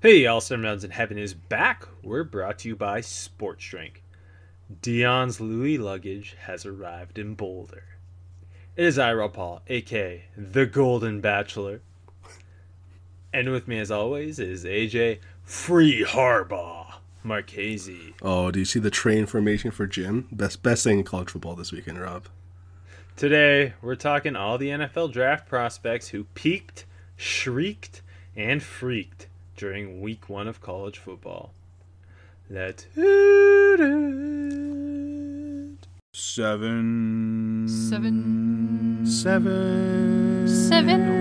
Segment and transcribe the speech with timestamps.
[0.00, 1.88] Hey, all seven rounds in heaven is back.
[2.04, 4.04] We're brought to you by Sports Drink.
[4.80, 7.82] Deion's Louis luggage has arrived in Boulder.
[8.76, 11.80] It is I, Rob Paul, aka the Golden Bachelor.
[13.32, 18.14] And with me, as always, is AJ Free Harbaugh Marchese.
[18.22, 20.28] Oh, do you see the train formation for Jim?
[20.30, 22.28] Best best thing in college football this weekend, Rob.
[23.16, 28.02] Today, we're talking all the NFL draft prospects who peaked, shrieked,
[28.36, 29.26] and freaked
[29.58, 31.52] during week one of college football.
[32.48, 33.88] Let's hit it.
[36.14, 37.66] Seven.
[37.68, 39.04] Seven.
[39.04, 40.48] Seven.
[40.48, 41.18] Seven.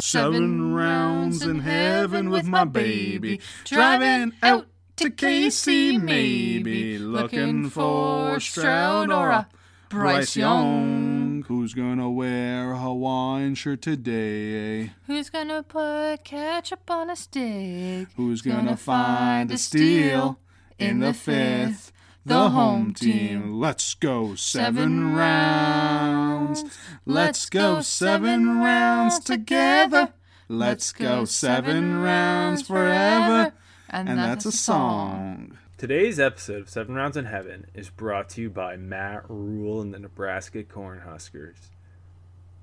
[0.00, 3.40] Seven rounds in heaven with my baby.
[3.64, 6.98] Driving out to KC, maybe.
[6.98, 9.48] Looking for Stroud or a
[9.92, 11.44] Bryce Young.
[11.48, 14.92] Who's gonna wear a Hawaiian shirt today?
[15.06, 18.08] Who's gonna put ketchup on a stick?
[18.16, 20.38] Who's gonna find a steal
[20.78, 21.92] in the fifth?
[22.24, 23.60] The home team.
[23.60, 26.64] Let's go seven rounds.
[27.04, 30.14] Let's go seven rounds together.
[30.48, 33.52] Let's go seven rounds forever.
[33.90, 35.58] And that's a song.
[35.82, 39.92] Today's episode of Seven Rounds in Heaven is brought to you by Matt Rhule and
[39.92, 41.70] the Nebraska Cornhuskers.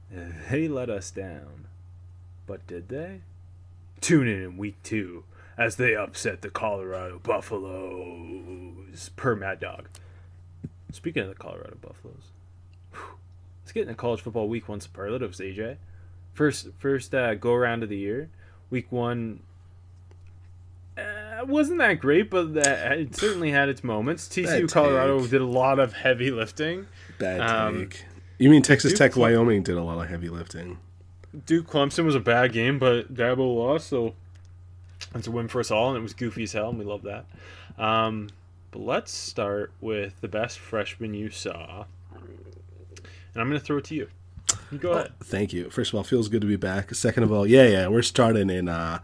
[0.09, 1.67] They let us down.
[2.47, 3.23] But did they?
[3.99, 5.25] Tune in in week two
[5.57, 9.89] as they upset the Colorado Buffaloes, per Mad Dog.
[10.89, 12.31] Speaking of the Colorado Buffaloes,
[12.93, 13.17] whew,
[13.61, 15.75] let's get into college football week one superlatives, AJ.
[16.31, 18.29] First, first uh, go around of the year.
[18.69, 19.41] Week one
[21.47, 24.27] wasn't that great, but that, it certainly had its moments.
[24.27, 26.87] TCU Colorado did a lot of heavy lifting.
[27.17, 28.05] Bad Um, take.
[28.37, 30.77] You mean Texas Duke Tech, Fl- Wyoming did a lot of heavy lifting.
[31.45, 34.13] Duke Clemson was a bad game, but Dabo lost, so
[35.13, 37.03] it's a win for us all, and it was goofy as hell, and we love
[37.03, 37.25] that.
[37.77, 38.29] Um,
[38.71, 41.85] but let's start with the best freshman you saw,
[42.15, 44.07] and I'm going to throw it to you.
[44.71, 45.11] You go ahead.
[45.23, 45.69] Thank you.
[45.69, 46.93] First of all, feels good to be back.
[46.95, 48.99] Second of all, yeah, yeah, we're starting in uh,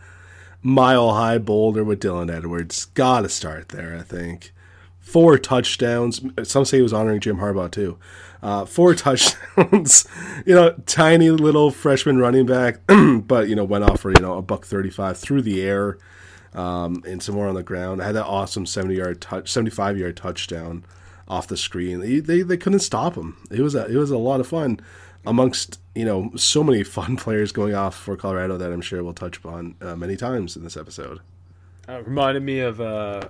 [0.66, 2.86] Mile High Boulder with Dylan Edwards.
[2.86, 4.52] Got to start there, I think.
[5.00, 6.22] Four touchdowns.
[6.42, 8.00] Some say he was honoring Jim Harbaugh too.
[8.42, 10.08] Uh, four touchdowns.
[10.44, 14.40] you know, tiny little freshman running back, but you know went off for you know
[14.40, 16.00] a buck thirty-five through the air,
[16.56, 18.02] um, and some more on the ground.
[18.02, 20.84] had that awesome seventy-yard touch, seventy-five yard touchdown
[21.28, 22.00] off the screen.
[22.00, 23.38] They, they they couldn't stop him.
[23.52, 24.80] It was a it was a lot of fun
[25.28, 29.14] amongst you know so many fun players going off for Colorado that I'm sure we'll
[29.14, 31.20] touch upon uh, many times in this episode.
[31.88, 33.22] Uh, reminded me of uh,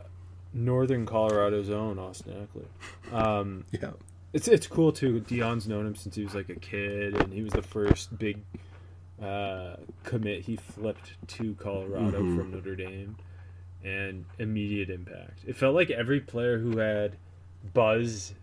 [0.54, 3.14] Northern Colorado's own Austin Ekeler.
[3.16, 3.92] Um, Yeah,
[4.34, 5.22] It's it's cool too.
[5.22, 8.38] Deion's known him since he was like a kid, and he was the first big
[9.22, 12.38] uh, commit he flipped to Colorado Mm-hmm.
[12.38, 13.16] from Notre Dame,
[13.84, 15.40] and immediate impact.
[15.46, 17.18] It felt like every player who had
[17.74, 18.34] buzz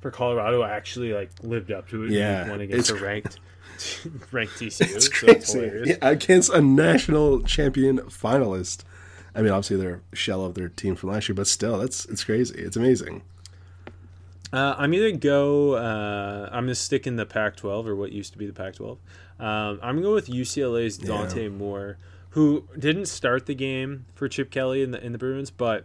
[0.00, 2.10] for Colorado actually like lived up to it.
[2.12, 3.38] Yeah, won against a ranked
[4.32, 4.94] ranked TCU.
[4.94, 5.88] it's so it's hilarious.
[5.88, 8.84] Yeah, against a national champion finalist.
[9.34, 12.24] I mean, obviously they're shell of their team from last year, but still, that's it's
[12.24, 12.58] crazy.
[12.58, 13.22] It's amazing.
[14.52, 15.74] Uh, I'm gonna go.
[15.74, 18.98] Uh, I'm gonna stick in the Pac-12 or what used to be the Pac-12.
[19.38, 21.98] Um, I'm gonna go with UCLA's Dante Moore,
[22.30, 25.84] who didn't start the game for Chip Kelly in the in the Bruins, but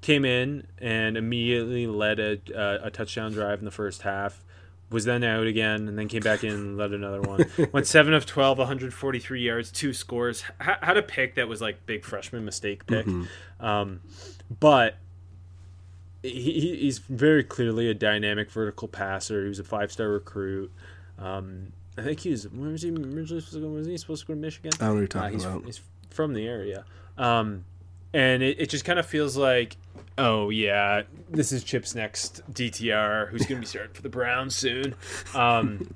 [0.00, 4.44] came in and immediately led a uh, a touchdown drive in the first half.
[4.90, 7.44] Was then out again, and then came back in and led another one.
[7.72, 10.42] Went seven of 12, 143 yards, two scores.
[10.60, 13.06] H- had a pick that was like big freshman mistake pick,
[13.60, 14.00] um,
[14.58, 14.96] but
[16.22, 19.42] he, he- he's very clearly a dynamic vertical passer.
[19.44, 20.72] He was a five star recruit.
[21.18, 22.48] Um, I think he was.
[22.48, 23.68] Where was he originally supposed to go?
[23.68, 24.72] Was he supposed to go to Michigan?
[24.80, 25.64] I don't know what you're Uh, talking he's, about.
[25.66, 26.84] he's from the area.
[27.16, 27.64] Um,
[28.12, 29.76] and it, it just kind of feels like,
[30.18, 34.54] oh, yeah, this is Chip's next DTR who's going to be starting for the Browns
[34.54, 34.94] soon.
[35.34, 35.94] Um,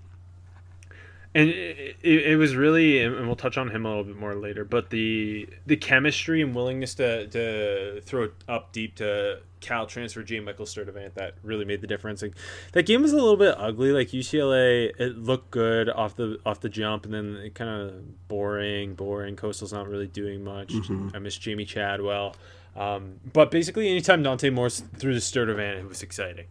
[1.35, 4.35] and it, it, it was really, and we'll touch on him a little bit more
[4.35, 4.65] later.
[4.65, 10.41] But the the chemistry and willingness to to throw up deep to Cal transfer J.
[10.41, 12.23] Michael Sturdivant that really made the difference.
[12.23, 12.35] Like,
[12.73, 13.93] that game was a little bit ugly.
[13.93, 18.29] Like UCLA, it looked good off the off the jump, and then it kind of
[18.29, 19.35] boring, boring.
[19.37, 20.73] Coastal's not really doing much.
[21.15, 22.37] I miss Jamey Chadwell.
[22.77, 26.47] Um, but basically, anytime Dante Morse threw the Sturdivant, it was exciting.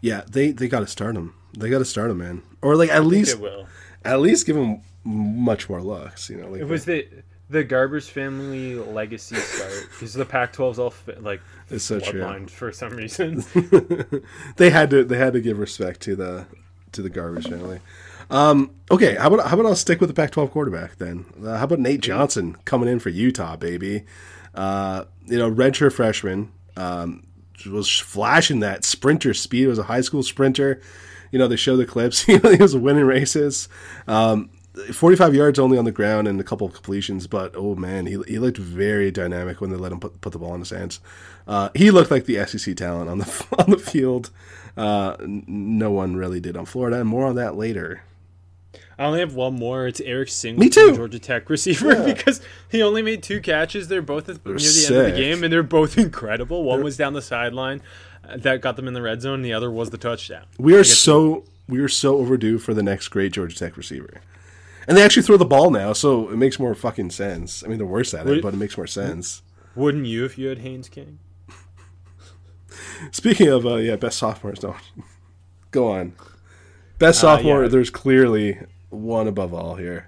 [0.00, 1.34] Yeah, they they got to start him.
[1.56, 2.42] They got to start him, man.
[2.62, 3.66] Or like at I think least it will.
[4.04, 6.28] At least give him much more looks.
[6.30, 7.06] You know, like It was the
[7.48, 12.46] the Garbers family legacy start because the Pac-12's all like It's so true.
[12.46, 13.44] for some reason.
[14.56, 16.46] they had to they had to give respect to the
[16.92, 17.80] to the garbage family.
[18.30, 21.24] Um, okay, how about how about I'll stick with the Pac-12 quarterback then?
[21.44, 24.04] Uh, how about Nate Johnson coming in for Utah, baby?
[24.54, 27.24] Uh, you know, redshirt freshman um,
[27.66, 29.66] was flashing that sprinter speed.
[29.66, 30.80] Was a high school sprinter.
[31.30, 32.22] You know, they show the clips.
[32.24, 33.68] he was winning races.
[34.08, 34.50] Um,
[34.92, 38.22] 45 yards only on the ground and a couple of completions, but oh man, he,
[38.26, 41.00] he looked very dynamic when they let him put, put the ball in his hands.
[41.46, 44.30] Uh, he looked like the SEC talent on the on the field.
[44.76, 48.02] Uh, no one really did on Florida, and more on that later.
[48.96, 49.86] I only have one more.
[49.86, 50.94] It's Eric Singleton, Me too.
[50.94, 53.88] Georgia Tech receiver, because he only made two catches.
[53.88, 56.64] They're both at, near the end of the game, and they're both incredible.
[56.64, 57.82] One was down the sideline
[58.36, 60.44] that got them in the red zone, the other was the touchdown.
[60.58, 64.20] We are so we are so overdue for the next great Georgia Tech receiver,
[64.88, 67.62] and they actually throw the ball now, so it makes more fucking sense.
[67.64, 69.42] I mean, they're worse at it, Would- but it makes more sense.
[69.76, 71.18] Wouldn't you if you had Haynes King?
[73.12, 74.76] Speaking of uh, yeah, best sophomores, no,
[75.70, 76.12] go on.
[76.98, 77.68] Best Uh, sophomore, yeah.
[77.68, 78.58] there's clearly
[78.90, 80.06] one above all here.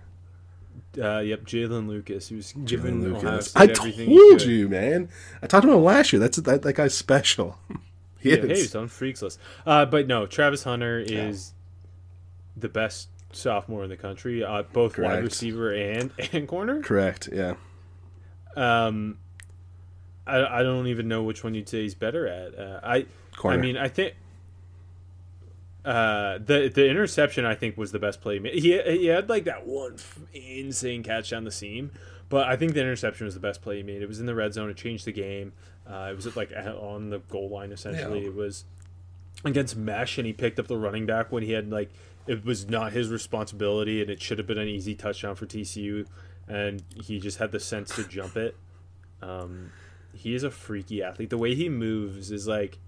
[1.00, 3.54] Uh, yep, Jalen Lucas, who's given Lucas.
[3.56, 3.96] I told
[4.42, 5.08] you, man.
[5.42, 6.20] I talked about him last year.
[6.20, 7.58] That's that, that guy's special.
[8.22, 8.48] he Yeah, is.
[8.48, 9.38] hey, he's on Freaks list.
[9.66, 11.52] Uh, but no, Travis Hunter is
[12.56, 16.80] the best sophomore in the country, uh, both wide receiver and and corner.
[16.82, 17.28] Correct.
[17.32, 17.54] Yeah.
[18.56, 19.18] Um,
[20.26, 22.58] I, I don't even know which one you'd say he's better at.
[22.58, 23.58] Uh, I Corner.
[23.58, 24.14] I mean I think
[25.84, 28.34] uh, the the interception I think was the best play.
[28.34, 28.54] he made.
[28.54, 29.96] He he had like that one
[30.32, 31.90] insane catch down the seam,
[32.28, 34.00] but I think the interception was the best play he made.
[34.02, 34.70] It was in the red zone.
[34.70, 35.52] It changed the game.
[35.86, 38.20] Uh, it was like at- on the goal line essentially.
[38.22, 38.28] Yeah.
[38.28, 38.64] It was
[39.44, 41.90] against Mesh, and he picked up the running back when he had like
[42.26, 46.06] it was not his responsibility, and it should have been an easy touchdown for TCU,
[46.48, 48.54] and he just had the sense to jump it.
[49.20, 49.72] Um,
[50.14, 51.30] he is a freaky athlete.
[51.30, 52.78] The way he moves is like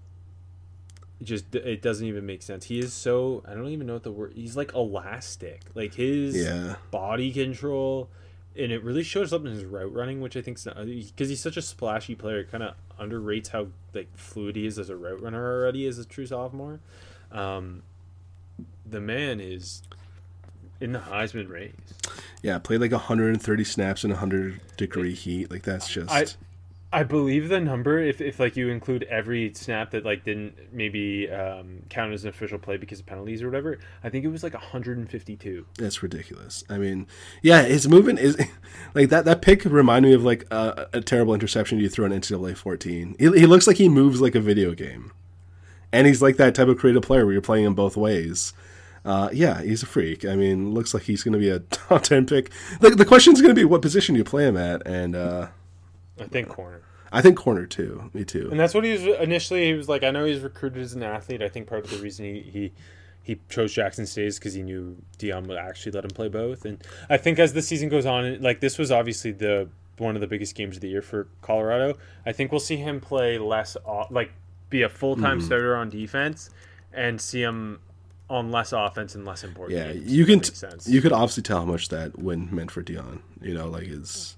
[1.23, 2.65] just it doesn't even make sense.
[2.65, 4.33] He is so I don't even know what the word.
[4.35, 5.61] He's like elastic.
[5.73, 6.75] Like his Yeah.
[6.91, 8.09] body control,
[8.57, 11.57] and it really shows up in his route running, which I think because he's such
[11.57, 15.59] a splashy player, kind of underrates how like fluid he is as a route runner
[15.59, 16.79] already as a true sophomore.
[17.31, 17.83] Um,
[18.85, 19.81] the man is
[20.79, 21.73] in the Heisman race.
[22.41, 22.59] Yeah.
[22.59, 25.49] Played like 130 snaps in 100 degree heat.
[25.51, 26.11] Like that's just.
[26.11, 26.25] I
[26.93, 31.29] I believe the number if, if like you include every snap that like didn't maybe
[31.29, 33.79] um, count as an official play because of penalties or whatever.
[34.03, 35.65] I think it was like 152.
[35.77, 36.63] That's ridiculous.
[36.69, 37.07] I mean,
[37.41, 38.37] yeah, his movement is
[38.93, 39.25] like that.
[39.25, 43.15] That pick reminded me of like a, a terrible interception you throw in NCAA 14.
[43.19, 45.11] He, he looks like he moves like a video game,
[45.91, 48.53] and he's like that type of creative player where you're playing him both ways.
[49.03, 50.25] Uh, yeah, he's a freak.
[50.25, 52.51] I mean, looks like he's going to be a top 10 pick.
[52.79, 55.15] The, the question is going to be what position do you play him at, and
[55.15, 55.47] uh,
[56.19, 56.81] I think corner.
[57.11, 58.09] I think corner too.
[58.13, 58.49] Me too.
[58.51, 59.65] And that's what he was initially.
[59.65, 61.41] He was like, I know he's recruited as an athlete.
[61.41, 62.71] I think part of the reason he he,
[63.23, 66.65] he chose Jackson State is because he knew Deion would actually let him play both.
[66.65, 70.21] And I think as the season goes on, like this was obviously the one of
[70.21, 71.97] the biggest games of the year for Colorado.
[72.25, 73.77] I think we'll see him play less,
[74.09, 74.31] like
[74.69, 75.45] be a full time Mm-hmm.
[75.45, 76.49] starter on defense,
[76.91, 77.79] and see him
[78.29, 79.77] on less offense and less important.
[79.79, 80.43] Yeah, games, you can.
[80.43, 80.87] sense.
[80.87, 83.19] You could obviously tell how much that win meant for Deion.
[83.41, 84.35] You know, like it's.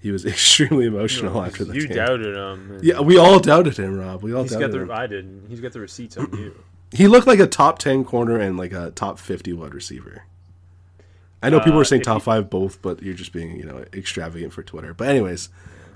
[0.00, 1.96] He was extremely emotional after the you game.
[1.96, 2.78] doubted him.
[2.82, 4.22] Yeah, we all doubted him, Rob.
[4.22, 4.90] We all He's doubted got him.
[4.92, 5.46] I didn't.
[5.48, 6.54] He's got the receipts on you.
[6.90, 10.22] He looked like a top ten corner and like a top fifty wide receiver.
[11.42, 13.64] I know people Uh, are saying top he- five both, but you're just being you
[13.64, 14.94] know extravagant for Twitter.
[14.94, 15.50] But anyways,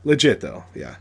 [0.05, 0.65] legit though.
[0.75, 0.97] Yeah,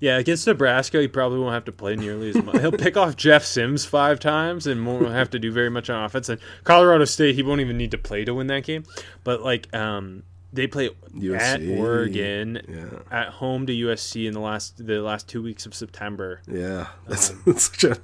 [0.00, 2.58] Yeah, against Nebraska, he probably won't have to play nearly as much.
[2.60, 6.02] He'll pick off Jeff Sims five times and won't have to do very much on
[6.02, 6.30] offense.
[6.30, 8.84] And Colorado State, he won't even need to play to win that game.
[9.24, 10.22] But like, um,
[10.54, 10.88] they play
[11.36, 12.98] at Oregon, Yeah.
[13.10, 16.40] at home to USC in the last the last two weeks of September.
[16.48, 16.86] yeah.
[17.08, 17.98] That's, Um, that's such a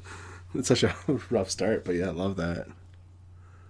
[0.54, 0.94] that's such a
[1.30, 2.66] rough start, but yeah, I love that.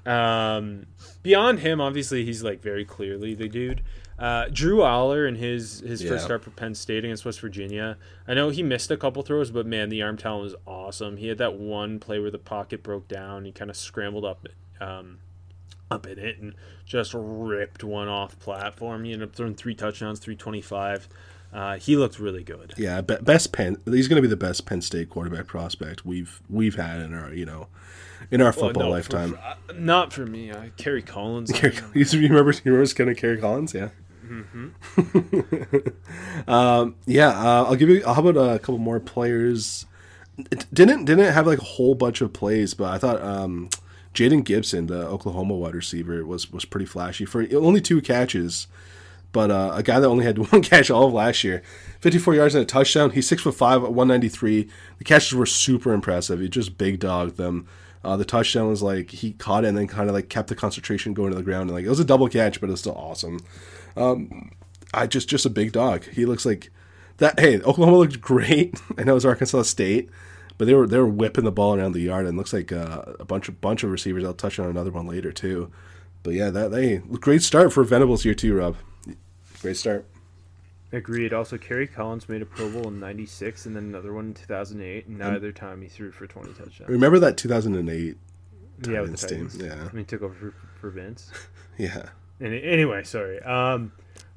[0.07, 0.87] Um,
[1.23, 3.83] beyond him, obviously, he's like very clearly the dude.
[4.19, 6.11] Uh, Drew Allar in his his Yeah.
[6.11, 7.97] first start for Penn State against West Virginia.
[8.27, 11.17] I know he missed a couple throws, but man, the arm talent was awesome.
[11.19, 13.45] He had that one play where the pocket broke down.
[13.45, 14.47] He kind of scrambled up
[14.81, 15.19] um,
[15.91, 16.55] up in it and
[16.85, 19.05] just ripped one off platform.
[19.05, 21.09] He ended up throwing three touchdowns, 325.
[21.53, 22.75] Uh, he looked really good.
[22.77, 23.79] Yeah, best Penn.
[23.85, 27.35] He's going to be the best Penn State quarterback prospect we've we've had in our
[27.35, 27.67] you know
[28.31, 29.33] in our football Well, no, lifetime.
[29.33, 30.53] For, uh, not for me.
[30.53, 31.51] Uh, Kerry Collins.
[31.53, 33.75] Kerry- you remember you remember kind of Kerry Collins?
[33.75, 33.89] Yeah.
[36.47, 38.05] um, yeah, uh, I'll give you.
[38.05, 39.87] How about a couple more players?
[40.53, 43.71] It didn't didn't have like a whole bunch of plays, but I thought um,
[44.15, 48.67] Jayden Gibson, the Oklahoma wide receiver, was was pretty flashy for only two catches.
[49.33, 51.63] But uh, a guy that only had one catch all of last year,
[52.01, 53.11] 54 yards and a touchdown.
[53.11, 54.69] He's six foot five, 193.
[54.99, 56.41] The catches were super impressive.
[56.41, 57.69] He just big dogged them.
[58.03, 60.55] Uh, the touchdown was like he caught it and then kind of like kept the
[60.55, 62.81] concentration going to the ground and like it was a double catch, but it was
[62.81, 63.41] still awesome.
[63.97, 64.53] Um,
[64.95, 66.05] I just just a big dog.
[66.05, 66.71] He looks like
[67.19, 67.39] that.
[67.39, 68.81] Hey, Oklahoma looked great.
[68.99, 70.09] I know it was Arkansas State,
[70.61, 73.01] but they were they were whipping the ball around the yard and looks like uh,
[73.19, 74.25] a bunch of bunch of receivers.
[74.25, 75.73] I'll touch on another one later too.
[76.23, 78.77] But yeah, that they great start for Venables here too, Rob.
[79.63, 80.05] Great start.
[80.93, 81.33] Agreed.
[81.33, 85.07] Also, Kerry Collins made a Pro Bowl in '96 and then another one in 2008.
[85.07, 86.91] And neither time he threw for 20 touchdowns.
[86.91, 88.19] Remember that 2008?
[88.87, 89.89] Yeah, with the Titans team, yeah.
[89.91, 91.33] I mean, took over for, for Vince.
[91.79, 92.11] Yeah.
[92.39, 93.41] Any, anyway, sorry.
[93.41, 93.93] Um,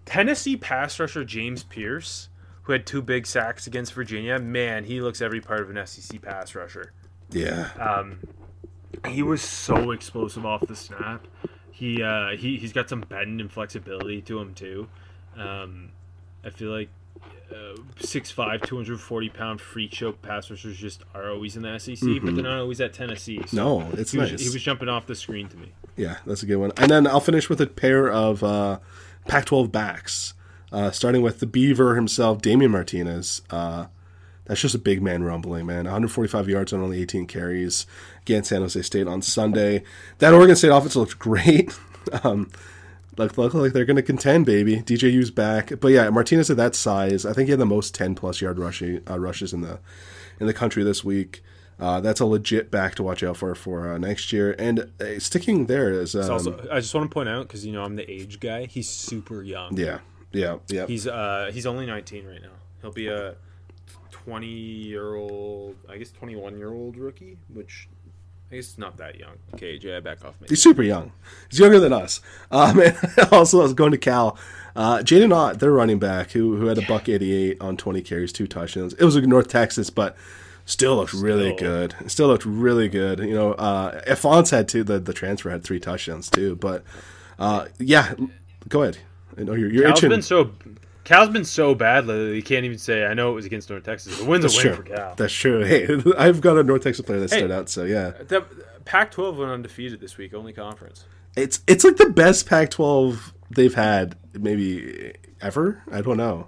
[0.06, 2.30] Tennessee pass rusher James Pearce,
[2.63, 4.39] who had two big sacks against Virginia.
[4.39, 6.93] Man, he looks every part of an SEC pass rusher.
[7.32, 7.70] Yeah.
[7.79, 8.20] Um,
[9.08, 11.27] he was so explosive off the snap.
[11.72, 14.88] He uh, he he's got some bend and flexibility to him too.
[15.36, 15.89] Um,
[16.46, 16.89] I feel like
[17.51, 22.36] uh, 6'5", 240 pound free choke pass rushers just are always in the SEC, but
[22.36, 23.41] they're not always at Tennessee.
[23.48, 24.41] So No, it's he was, nice.
[24.41, 25.72] he was jumping off the screen to me.
[25.96, 26.72] Yeah, that's a good one.
[26.77, 28.79] And then I'll finish with a pair of uh,
[29.27, 30.34] Pac-12 backs,
[30.74, 33.44] uh, starting with the Beaver himself, Damien Martinez.
[33.51, 33.86] Uh,
[34.46, 35.86] that's just a big man rumbling, man.
[35.86, 37.86] 145 yards on only 18 carries
[38.24, 39.84] against San Jose State on Sunday.
[40.18, 41.77] That Oregon State offense looked great.
[42.24, 42.51] um,
[43.15, 44.77] look, look like they're going to contend, baby.
[44.82, 48.15] DJU's back, but yeah, Martinez at that size, I think he had the most 10
[48.15, 49.80] plus yard rushing uh, rushes in the
[50.39, 51.44] in the country this week.
[51.80, 54.56] Uh, that's a legit back to watch out for for uh, next year.
[54.58, 57.72] And uh, sticking there is um, also, I just want to point out because you
[57.72, 58.65] know I'm the age guy.
[58.65, 59.77] He's super young.
[59.77, 60.00] yeah,
[60.34, 60.86] yeah, yeah.
[60.88, 62.50] He's uh he's only 19 right now.
[62.82, 63.36] He'll be a
[64.12, 67.88] 20 year old, I guess 21 year old rookie, which
[68.52, 69.36] I guess not that young.
[69.56, 70.36] Okay, Jay, back off.
[70.40, 70.50] Maybe.
[70.50, 71.12] He's super young.
[71.50, 72.22] He's younger than us.
[72.52, 72.96] Um, and
[73.32, 74.38] also, I was going to Cal.
[74.75, 78.02] Uh, Jaydn Ott, their running back, who who had a buck eighty eight on twenty
[78.02, 78.94] carries, two touchdowns.
[78.94, 80.16] It was a North Texas, but
[80.66, 81.88] still looked really Still.
[81.88, 81.96] good.
[82.12, 83.20] Still looked really good.
[83.20, 84.84] You know, uh, Alphonse had two.
[84.84, 86.56] The the transfer had three touchdowns too.
[86.56, 86.84] But
[87.40, 88.13] uh, yeah,
[88.70, 89.00] go ahead.
[89.38, 90.10] I know you're you're Cal's itching.
[90.10, 90.52] been so
[91.04, 92.36] Cal's been so bad lately.
[92.36, 93.06] You can't even say.
[93.06, 94.18] I know it was against North Texas.
[94.20, 94.70] The win's That's a true.
[94.72, 95.16] win for Cal.
[95.16, 95.63] That's true.
[95.63, 95.88] Hey,
[96.18, 97.40] I've got a North Texas player that Hey.
[97.40, 97.70] stood out.
[97.70, 98.46] So yeah, The
[98.86, 101.06] Pac-12 went undefeated this week, only conference.
[101.36, 105.84] it's it's like the best Pac-12 they've had maybe ever.
[105.92, 106.48] I don't know.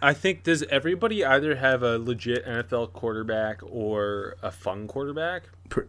[0.00, 5.48] I think does everybody either have a legit NFL quarterback or a fun quarterback?
[5.70, 5.82] Pr-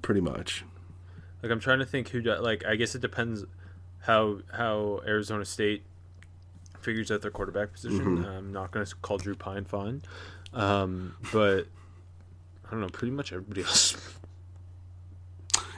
[0.00, 0.64] pretty much.
[1.42, 3.44] Like I'm trying to think who like I guess it depends
[4.00, 5.84] how how Arizona State
[6.80, 8.24] figures out their quarterback position.
[8.24, 10.02] I'm not going to call Drew Pyne fun,
[10.54, 11.66] um, but
[12.66, 12.88] I don't know.
[12.88, 13.96] Pretty much everybody else.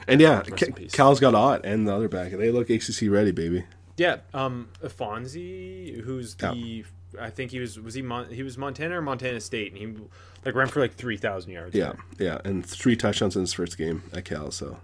[0.07, 0.91] And yeah, Rest Ca- in peace.
[0.91, 2.31] Cal's got Ott and the other back.
[2.31, 3.65] They look ACC ready, baby.
[3.97, 6.85] Yeah, um, Fonzie, who's the
[7.19, 10.03] I think he was was he Mon- he was Montana or Montana State, and he
[10.45, 11.75] like ran for like three thousand yards.
[11.75, 14.77] Yeah, yeah, and three touchdowns in his first game at Cal, so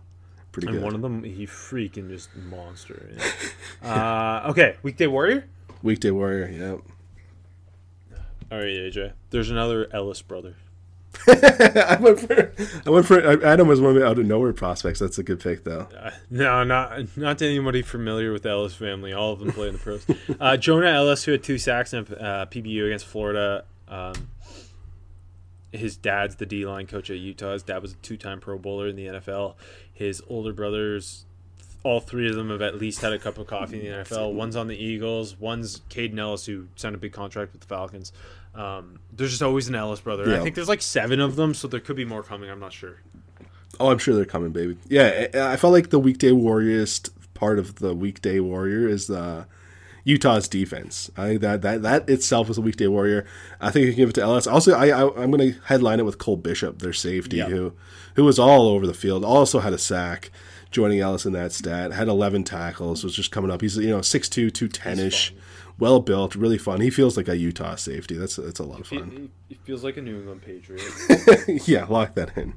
[0.55, 0.83] pretty and good.
[0.85, 3.09] one of them he freaking just monster.
[3.83, 4.41] yeah.
[4.43, 5.45] uh, okay, weekday warrior.
[5.83, 6.79] Weekday Warrior, Yep.
[8.51, 9.11] All right, AJ.
[9.31, 10.55] There's another Elliss brother.
[11.27, 12.53] I went for
[12.85, 14.99] I went for Adam was one of the out of nowhere prospects.
[14.99, 15.87] That's a good pick though.
[15.97, 19.13] Uh, no, not not to anybody familiar with the Elliss family.
[19.13, 20.05] All of them play in the pros.
[20.39, 23.65] Uh, Jonah Elliss, who had two sacks in uh, PBU against Florida.
[23.87, 24.29] Um,
[25.71, 27.53] his dad's the D line coach at Utah.
[27.53, 29.55] His dad was a two time Pro Bowler in the NFL.
[29.95, 31.25] His older brothers,
[31.83, 34.33] all three of them have at least had a cup of coffee in the NFL.
[34.33, 35.39] One's on the Eagles.
[35.39, 38.11] One's Kaden Elliss, who signed a big contract with the Falcons.
[38.53, 40.29] Um, there's just always an Elliss brother.
[40.29, 40.39] Yeah.
[40.39, 42.49] I think there's like seven of them, so there could be more coming.
[42.49, 42.97] I'm not sure.
[43.79, 44.77] Oh, I'm sure they're coming, baby.
[44.87, 49.45] Yeah, I I felt like the weekday warriorist part of the weekday warrior is the
[50.05, 51.09] Utah's defense.
[51.17, 53.25] I think that that that itself is a weekday warrior.
[53.59, 54.47] I think you can give it to Elliss.
[54.47, 57.47] Also, I, I I'm going to headline it with Cole Bishop, their safety, Yeah.
[57.47, 57.73] who
[58.15, 59.25] who was all over the field.
[59.25, 60.31] Also had a sack,
[60.71, 61.91] joining Elliss in that stat.
[61.91, 63.03] Had 11 tackles.
[63.03, 63.61] Was just coming up.
[63.61, 65.33] He's you know 6'2", 210 ish,
[65.79, 66.81] well built, really fun.
[66.81, 68.15] He feels like a Utah safety.
[68.15, 69.11] That's that's a lot of fun.
[69.11, 71.67] he- he feels like a New England Patriot.
[71.67, 72.53] yeah, lock that in.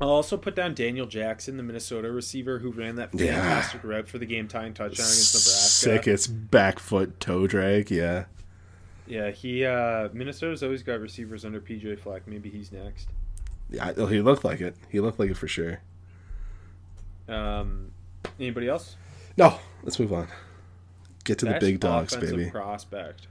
[0.00, 3.34] I'll also put down Daniel Jackson, the Minnesota receiver who ran that Yeah.
[3.34, 5.68] fantastic route for the game tying touchdown against Nebraska.
[6.04, 7.90] Sickest back foot toe drag.
[7.90, 8.24] Yeah.
[9.06, 12.26] Yeah, he uh Minnesota's always got receivers under PJ Fleck.
[12.26, 13.08] Maybe he's next.
[13.70, 14.74] Yeah, I- he looked like it.
[14.88, 15.80] He looked like it for sure.
[17.28, 17.92] Um
[18.40, 18.96] anybody else?
[19.36, 20.28] No, let's move on.
[21.24, 22.50] Get to the big dogs, baby.
[22.50, 23.26] Prospect.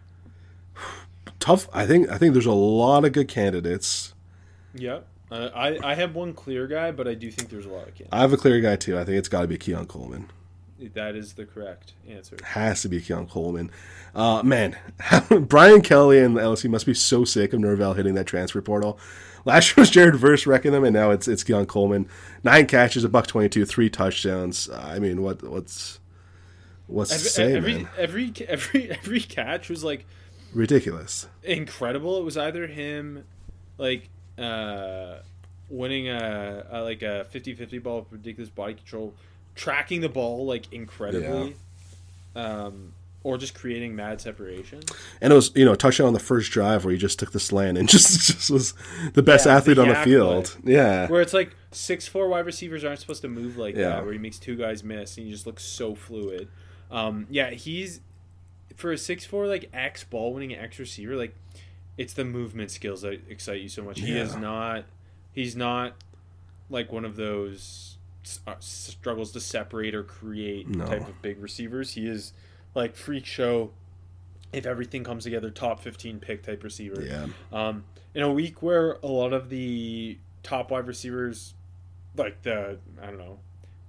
[1.39, 1.67] Tough.
[1.74, 2.10] I think.
[2.10, 4.13] I think there's a lot of good candidates.
[4.74, 5.08] Yep.
[5.34, 7.96] Uh, I I have one clear guy, but I do think there's a lot of
[7.96, 8.10] candidates.
[8.12, 9.00] I have a clear guy too.
[9.00, 10.30] I think it's got to be Keon Coleman.
[10.94, 12.36] That is the correct answer.
[12.36, 13.72] It has to be Keon Coleman.
[14.13, 14.75] Uh, man,
[15.42, 19.00] Brian Kelly and LSU must be so sick of Norvell hitting that transfer portal.
[19.46, 22.08] Last year was Jared Verse wrecking them, and now it's it's Keon Coleman.
[22.44, 24.70] Nine catches, a buck twenty two, three touchdowns.
[24.70, 26.00] I mean, what what's
[26.86, 27.90] what's to say, every, man?
[27.98, 30.06] every every every catch was like
[30.54, 31.28] Ridiculous.
[31.42, 32.20] incredible.
[32.20, 33.24] It was either him
[33.80, 35.20] like uh
[35.70, 39.13] winning a, a like a 50-50 ball with ridiculous body control,
[39.56, 41.56] tracking the ball like incredibly.
[42.36, 42.94] Um
[43.25, 44.82] or just creating mad separation.
[45.22, 47.32] And it was you know a touchdown on the first drive where he just took
[47.32, 48.74] the slant and just just was
[49.13, 50.58] the best Yeah, athlete the on the field.
[50.63, 53.90] Yeah, Where it's like six four wide receivers aren't supposed to move like Yeah.
[53.90, 54.04] that.
[54.04, 56.50] Where he makes two guys miss and he just looks so fluid.
[56.92, 58.02] Um, yeah, he's
[58.75, 61.16] for a six four like X ball winning X receiver.
[61.16, 61.34] Like
[61.98, 64.00] it's the movement skills that excite you so much.
[64.00, 64.86] He is not.
[65.32, 65.94] He's not
[66.70, 67.98] like one of those
[68.48, 70.86] uh, struggles to separate or create No.
[70.86, 71.94] type of big receivers.
[71.94, 72.34] He is
[72.76, 73.72] like freak show.
[74.52, 77.02] If everything comes together, top fifteen pick type receiver.
[77.02, 77.28] yeah.
[77.52, 77.84] Um,
[78.14, 81.56] in a week where a lot of the top wide receivers,
[82.16, 83.40] like the I don't know,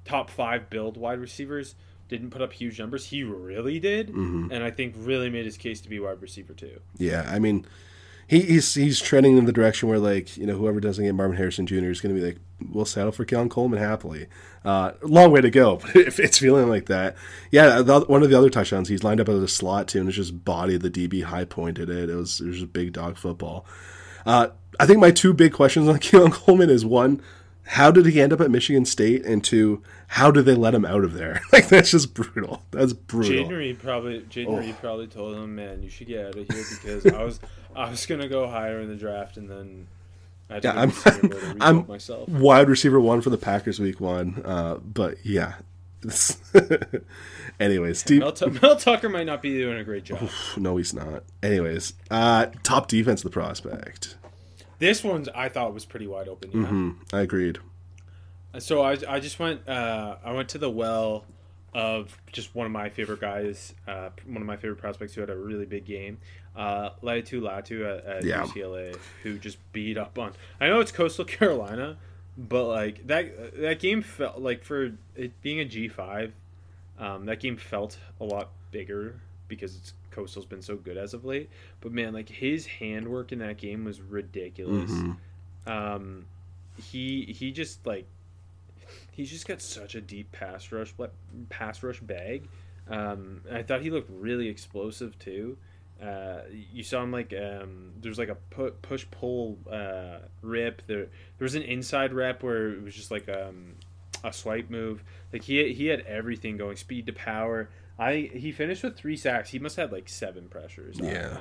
[0.07, 1.75] top five build wide receivers,
[2.09, 4.49] didn't put up huge numbers, he really did, Mm-hmm.
[4.53, 6.81] and I think really made his case to be wide receiver too.
[6.97, 7.67] Yeah, I mean,
[8.27, 11.37] he, he's he's trending in the direction where like you know whoever doesn't get Marvin
[11.37, 11.91] Harrison Jr.
[11.91, 12.39] is going to be like
[12.71, 14.27] we'll settle for Keon Coleman happily.
[14.65, 17.17] Uh, long way to go, but if it's feeling like that,
[17.51, 17.83] yeah.
[17.83, 20.17] The, one of the other touchdowns, he's lined up as a slot too, and it's
[20.17, 22.11] just bodied the DB, high pointed it.
[22.11, 23.67] It was it was just big dog football.
[24.25, 24.49] Uh,
[24.81, 27.21] I think my two big questions on Keon Coleman is one,
[27.67, 30.85] how did he end up at Michigan State, and two, how did they let him
[30.85, 31.41] out of there?
[31.53, 32.63] Like that's just brutal.
[32.71, 33.31] That's brutal.
[33.49, 34.77] Jaden probably Jaden Oh.
[34.81, 37.41] Probably told him, "Man, you should get out of here because I was
[37.77, 39.87] I was gonna go higher in the draft and then."
[40.51, 40.91] I had to Yeah, I'm-
[41.41, 42.29] Bowl I'm- myself.
[42.29, 44.43] wide receiver one for the Packers week one.
[44.45, 45.55] Uh, but yeah.
[47.61, 48.09] Anyways.
[48.11, 50.29] Mel, Tu- Mel Tucker might not be doing a great job.
[50.57, 51.23] No, he's not.
[51.43, 54.17] Anyways, uh, top defense, the prospect.
[54.81, 56.51] This one's I thought was pretty wide open.
[56.53, 56.67] Yeah.
[56.67, 57.59] Hmm, I agreed.
[58.59, 61.25] So I, I just went uh, I went to the well
[61.73, 65.31] of just one of my favorite guys, uh, one of my favorite prospects who had
[65.31, 66.19] a really big game,
[66.55, 68.43] uh, Laiatu Latu at, at Yeah.
[68.45, 70.33] UCLA, who just beat up on.
[70.61, 71.97] I know it's Coastal Carolina,
[72.39, 76.33] but like that that game felt like for it being a G five,
[76.99, 79.17] um, that game felt a lot bigger
[79.49, 81.51] because it's Coastal's been so good as of late.
[81.81, 84.93] But man, like his handwork in that game was ridiculous.
[85.67, 86.27] Um,
[86.77, 88.07] he he just like
[89.15, 90.93] he's just got such a deep pass rush
[91.49, 92.49] pass rush bag.
[92.89, 95.57] Um, I thought he looked really explosive too.
[96.03, 100.83] Uh, you saw him like um, there's like a pu- push pull uh, rip.
[100.87, 101.05] There
[101.39, 103.77] there was an inside rep where it was just like um,
[104.25, 105.05] a swipe move.
[105.33, 107.71] Like he he had everything going, speed to power.
[107.99, 109.51] I he finished with three sacks.
[109.51, 110.99] He must have had like seven pressures.
[111.01, 111.39] Yeah.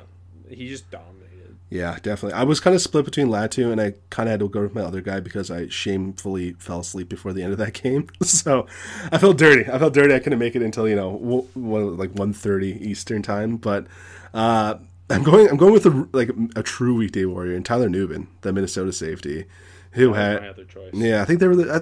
[0.47, 1.32] he just dominated.
[1.73, 2.33] Yeah, definitely.
[2.33, 4.75] I was kind of split between Latu and I kind of had to go with
[4.75, 8.09] my other guy because I shamefully fell asleep before the end of that game.
[8.21, 8.67] so
[9.11, 9.67] I felt dirty.
[9.71, 10.13] I felt dirty.
[10.13, 11.13] I couldn't make it until you know
[11.55, 13.57] w- like 1.30 Eastern time.
[13.57, 13.87] But
[14.35, 14.75] uh,
[15.09, 15.49] I'm going.
[15.49, 19.45] I'm going with a, like a true weekday warrior and Tyler Nubin, the Minnesota safety,
[19.93, 20.93] who had my other choice.
[20.93, 21.23] yeah.
[21.23, 21.79] I think they were the, uh,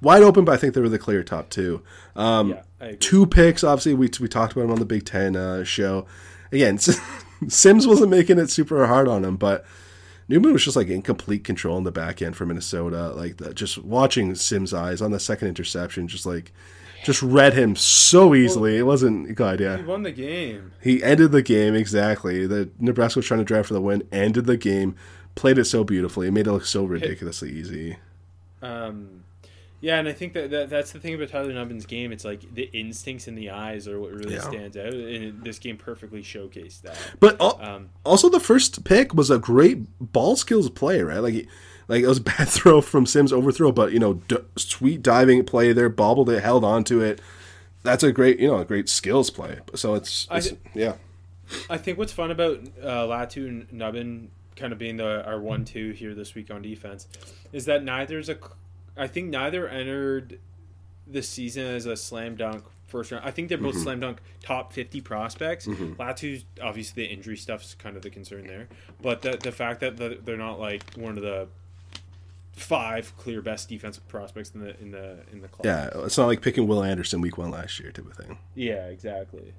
[0.00, 1.80] wide open, but I think they were the clear top two.
[2.16, 3.62] Um, yeah, two picks.
[3.62, 6.06] Obviously, we we talked about him on the Big Ten uh, show.
[6.50, 6.78] Again,
[7.46, 9.64] Sims wasn't making it super hard on him, but
[10.28, 13.10] Nubin was just like in complete control in the back end for Minnesota.
[13.12, 16.52] Like that, just watching Sims' eyes on the second interception, just like
[17.04, 18.76] just read him so easily.
[18.76, 19.60] it wasn't good.
[19.60, 20.72] He Yeah, won the game.
[20.82, 22.46] he ended the game exactly.
[22.46, 24.02] The Nebraska was trying to drive for the win.
[24.10, 24.96] Ended the game.
[25.36, 26.26] Played it so beautifully.
[26.26, 27.98] It made it look so ridiculously easy.
[28.60, 29.17] Um,
[29.80, 32.10] yeah, and I think that, that that's the thing about Tyler Nubin's game.
[32.12, 34.40] It's like the instincts in the eyes are what really Yeah.
[34.40, 36.96] stands out, and this game perfectly showcased that.
[37.20, 39.78] But al- Um, also, the first pick was a great
[40.12, 41.18] ball skills play, right?
[41.20, 41.46] Like,
[41.88, 45.44] like it was a bad throw from Sims overthrow, but you know, d- sweet diving
[45.44, 47.20] play there, bobbled it, held onto it.
[47.84, 49.60] That's a great, you know, a great skills play.
[49.74, 50.94] So it's, I- it's yeah,
[51.70, 55.92] I think what's fun about uh, Latu and Nubbin kind of being the our one-two
[55.92, 57.06] here this week on defense
[57.52, 58.36] is that neither's a
[58.98, 60.38] I think neither entered
[61.06, 63.24] the season as a slam dunk first round.
[63.24, 63.82] I think they're both Mm-hmm.
[63.82, 65.66] slam dunk top fifty prospects.
[65.66, 68.68] Latu's obviously the injury stuff's kind of the concern there,
[69.02, 71.48] but the the fact that the, they're not like one of the
[72.52, 75.64] five clear best defensive prospects in the in the in the class.
[75.94, 78.38] Yeah, it's not like picking Will Anderson week one last year type of thing.
[78.54, 79.52] Yeah, exactly.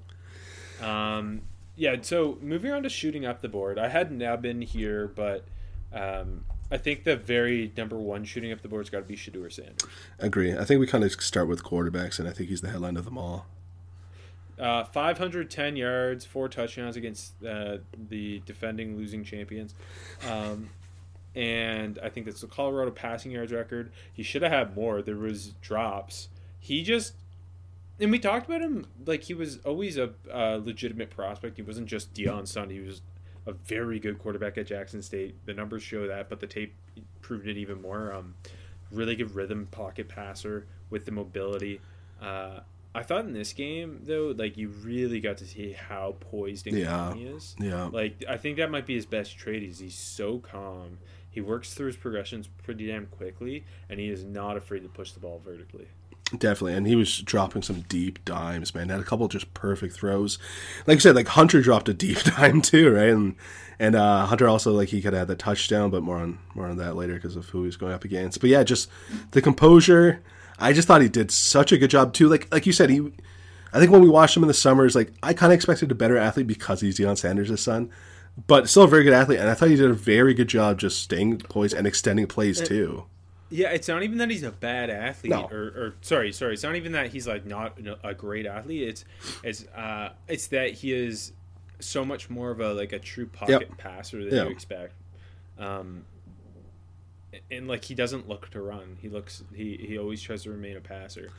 [0.81, 1.41] Um,
[1.75, 5.45] yeah, so moving on to shooting up the board, I had Nubin here, but
[5.93, 9.51] um, I think the very number one shooting up the board's got to be Shedeur
[9.51, 9.85] Sanders.
[10.19, 10.55] Agree.
[10.55, 13.05] I think we kind of start with quarterbacks, and I think he's the headline of
[13.05, 13.47] them all.
[14.59, 17.77] Uh, 510 yards, four touchdowns against uh,
[18.09, 19.73] the defending losing champions.
[20.29, 20.69] Um,
[21.33, 23.91] and I think that's the Colorado passing yards record.
[24.11, 25.01] He should have had more.
[25.01, 26.27] There was drops.
[26.59, 27.13] He just
[27.99, 31.57] and we talked about him like he was always a uh, legitimate prospect.
[31.57, 32.69] He wasn't just Deion Sun.
[32.69, 33.01] He was
[33.49, 35.35] a very good quarterback at Jackson State.
[35.45, 36.73] The numbers show that, but the tape
[37.21, 38.13] proved it even more.
[38.13, 38.35] Um,
[38.91, 41.81] really good rhythm pocket passer with the mobility.
[42.21, 42.61] Uh,
[42.95, 46.77] I thought in this game though, like you really got to see how poised and
[46.77, 46.87] Yeah.
[46.87, 47.55] calm he is.
[47.59, 47.85] Yeah.
[47.85, 49.61] Like I think that might be his best trait.
[49.63, 50.97] Is he's so calm.
[51.29, 55.11] He works through his progressions pretty damn quickly, and he is not afraid to push
[55.11, 55.87] the ball vertically.
[56.37, 58.89] Definitely, and he was dropping some deep dimes, man.
[58.89, 60.37] Had a couple just perfect throws.
[60.85, 63.09] Like I said, like Hunter dropped a deep dime too, right?
[63.09, 63.35] And
[63.79, 66.67] and uh, Hunter also like he could have had the touchdown, but more on more
[66.67, 68.41] on that later because of who he's going up against.
[68.41, 68.89] But yeah, just
[69.31, 70.21] the composure.
[70.59, 72.29] I just thought he did such a good job too.
[72.29, 73.11] Like like you said, he.
[73.73, 75.95] I think when we watched him in the summers, like I kind of expected a
[75.95, 77.89] better athlete because he's Deion Sanders' son,
[78.47, 79.39] but still a very good athlete.
[79.39, 82.61] And I thought he did a very good job just staying poised and extending plays
[82.61, 83.05] too.
[83.51, 85.47] Yeah, it's not even that he's a bad athlete, No.
[85.51, 86.53] or, or sorry, sorry.
[86.53, 88.87] It's not even that he's like not a great athlete.
[88.87, 89.05] It's
[89.43, 91.31] it's uh it's that he is
[91.79, 93.77] so much more of a like a true pocket Yep.
[93.77, 94.43] passer than Yeah.
[94.43, 94.93] you expect.
[95.57, 96.05] Um,
[97.51, 98.97] and like he doesn't look to run.
[99.01, 101.29] He looks he he always tries to remain a passer.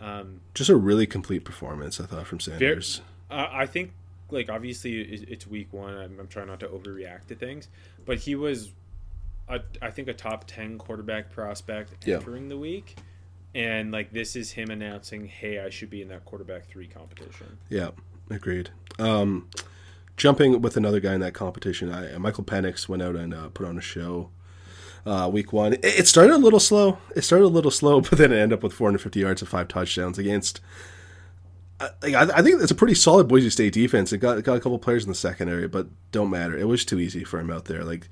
[0.00, 3.00] Um, Just a really complete performance, I thought, from Sanders.
[3.30, 3.92] uh, I think,
[4.30, 5.94] like, obviously it's week one.
[5.94, 7.68] I'm, I'm trying not to overreact to things,
[8.06, 8.72] but he was,
[9.50, 12.16] a, I think, a top ten quarterback prospect Yeah.
[12.16, 12.96] entering the week,
[13.54, 17.58] and like this is him announcing, "Hey, I should be in that quarterback three competition."
[17.68, 17.90] Yeah,
[18.30, 18.70] agreed.
[18.98, 19.48] Um,
[20.16, 23.66] jumping with another guy in that competition, I, Michael Penix went out and uh, put
[23.66, 24.30] on a show.
[25.06, 26.98] Uh, week one, it, it started a little slow.
[27.16, 29.66] It started a little slow, but then it ended up with 450 yards and five
[29.68, 30.60] touchdowns against.
[31.80, 34.12] I, like, I, I think it's a pretty solid Boise State defense.
[34.12, 36.54] It got it got a couple players in the secondary, but don't matter.
[36.56, 37.82] It was too easy for him out there.
[37.82, 38.08] Like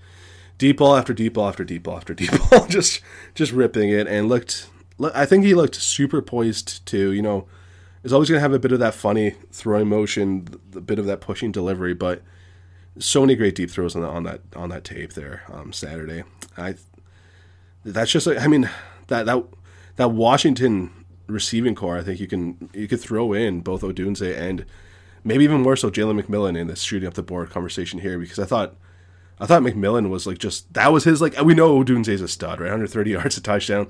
[0.58, 3.00] deep ball after deep ball after deep ball after deep ball, just
[3.34, 4.68] just ripping it and looked.
[5.14, 7.12] I think he looked super poised too.
[7.12, 7.46] You know,
[8.02, 11.06] is always going to have a bit of that funny throwing motion, a bit of
[11.06, 12.22] that pushing delivery, but
[12.98, 16.24] so many great deep throws on, the, on that on that tape there um, Saturday.
[16.56, 16.74] I
[17.84, 18.68] that's just I mean
[19.06, 19.44] that that
[19.96, 20.90] that Washington
[21.26, 21.98] receiving corps.
[21.98, 24.64] I think you can you could throw in both Odunze and
[25.24, 28.38] maybe even more so Jalen McMillan in this shooting up the board conversation here because
[28.38, 28.74] I thought
[29.40, 32.28] I thought McMillan was like just that was his like we know Odunze is a
[32.28, 33.88] stud right 130 yards a touchdown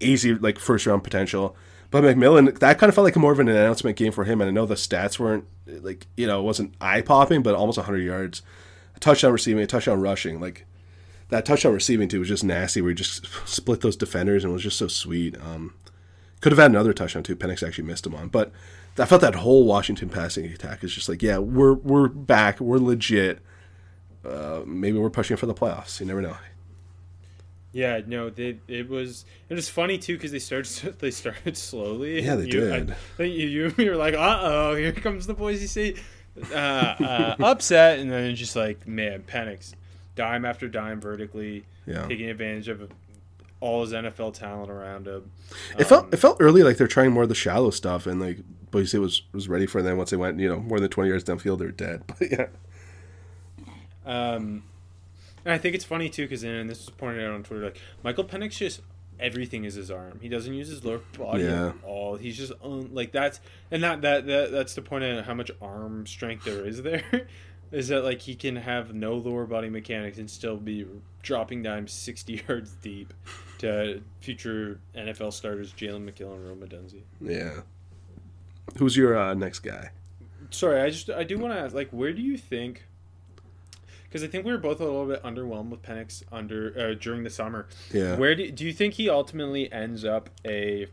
[0.00, 1.56] easy like first round potential.
[1.90, 4.40] But McMillan, that kind of felt like more of an announcement game for him.
[4.40, 7.78] And I know the stats weren't like you know it wasn't eye popping, but almost
[7.78, 8.42] 100 yards,
[8.96, 10.40] a touchdown receiving, a touchdown rushing.
[10.40, 10.66] Like
[11.28, 12.80] that touchdown receiving too was just nasty.
[12.80, 15.36] Where he just split those defenders and was just so sweet.
[15.40, 15.74] Um,
[16.40, 17.36] could have had another touchdown too.
[17.36, 18.52] Penix actually missed him on, but
[18.98, 22.78] I felt that whole Washington passing attack is just like yeah, we're we're back, we're
[22.78, 23.40] legit.
[24.24, 26.00] Uh, maybe we're pushing for the playoffs.
[26.00, 26.36] You never know.
[27.72, 32.22] Yeah, no, they, it was it was funny too because they started they started slowly.
[32.22, 32.90] Yeah, they you, did.
[32.90, 35.98] I, think you you were like, uh oh, here comes the Boise State
[36.52, 39.74] uh, uh, upset, and then just like, man, Penix,
[40.14, 42.06] dime after dime vertically, Yeah.
[42.06, 42.90] taking advantage of
[43.60, 45.30] all his NFL talent around him.
[45.78, 48.38] It felt it felt early like they're trying more of the shallow stuff, and like
[48.70, 51.08] Boise State was was ready for them once they went you know more than twenty
[51.10, 52.02] yards downfield, they're dead.
[52.18, 52.46] But yeah,
[54.06, 54.64] Um,
[55.44, 57.80] and I think it's funny too because and this was pointed out on Twitter, like
[58.02, 58.80] Michael Penix just
[59.20, 60.18] everything is his arm.
[60.20, 61.68] He doesn't use his lower body Yeah.
[61.68, 62.16] at all.
[62.16, 63.40] He's just on like that's
[63.70, 67.02] and that that, that that's the point of how much arm strength there is there.
[67.72, 70.86] Is that like he can have no lower body mechanics and still be
[71.22, 73.12] dropping dimes sixty yards deep
[73.58, 77.00] to future NFL starters Jalen McGill and Rome Odunze.
[77.20, 77.62] yeah.
[78.78, 79.90] Who's your uh, next guy?
[80.50, 82.84] Sorry, I just I do want to ask, like, where do you think?
[84.14, 87.24] Because I think we were both a little bit underwhelmed with Penix under uh, during
[87.24, 87.66] the summer.
[87.92, 88.14] Yeah.
[88.14, 90.86] Where do do you think he ultimately ends up a?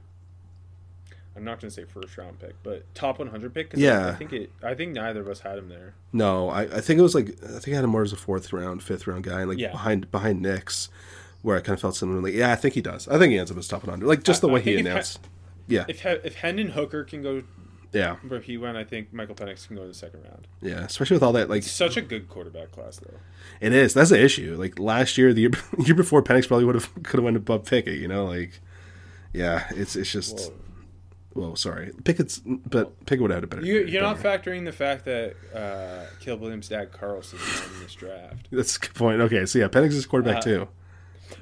[1.35, 3.69] I'm not going to say first round pick, but top 100 pick.
[3.69, 4.51] 'Cause I- I, think it.
[4.63, 5.93] I think neither of us had him there.
[6.11, 8.15] No, I, I think it was like I think I had him more as a
[8.17, 9.69] fourth round, fifth round guy, and like Yeah.
[9.69, 10.89] behind behind Nix.
[11.43, 12.35] where I kind of felt similarly.
[12.39, 13.07] Yeah, I think he does.
[13.07, 14.03] I think he ends up as top 100.
[14.07, 15.19] Like just the I- I way he announced.
[15.67, 17.43] Yeah, If if Hendon Hooker can go
[17.93, 20.47] yeah, where he went, I think Michael Penix can go in the second round.
[20.61, 20.85] yeah.
[20.85, 23.17] Especially with all that, like Such a good quarterback class, though.
[23.59, 23.93] it is.
[23.93, 24.55] That's the issue.
[24.57, 25.51] Like last year, the year,
[25.85, 27.99] year before, Penix probably would have could have went above Pickett.
[27.99, 28.59] You know, like
[29.33, 30.37] yeah, it's it's just.
[30.39, 30.53] Whoa.
[31.33, 33.65] Well, sorry, Pickett's, but Pickett would have had a better.
[33.65, 37.93] You, you're not factoring the fact that uh, Caleb Williams' dad Carlson is in this
[37.93, 38.49] draft.
[38.51, 39.21] That's a good point.
[39.21, 40.67] Okay, so yeah, Penix is quarterback Uh, too.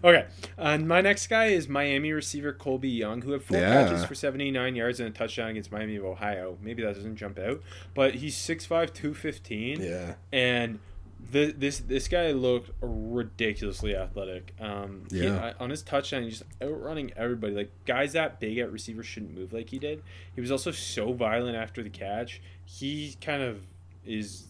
[0.04, 0.26] Okay,
[0.58, 3.86] and my next guy is Miami receiver Colbie Young, who had four Yeah.
[3.86, 6.58] catches for 79 yards and a touchdown against Miami of Ohio.
[6.62, 7.62] Maybe that doesn't jump out,
[7.94, 9.82] but he's 6'5", 215.
[9.82, 10.16] Yeah.
[10.32, 10.80] and
[11.32, 14.54] the, this this guy looked ridiculously athletic.
[14.60, 15.54] Um, he- Yeah.
[15.60, 17.54] on his touchdown, he's just outrunning everybody.
[17.54, 20.02] Like guys that big at receiver shouldn't move like he did.
[20.34, 22.42] He was also so violent after the catch.
[22.64, 23.66] He kind of
[24.06, 24.48] is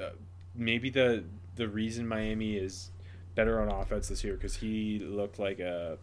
[0.00, 0.10] uh,
[0.54, 1.24] maybe the
[1.56, 2.90] the reason Miami is
[3.34, 5.98] better on offense this year because he looked like a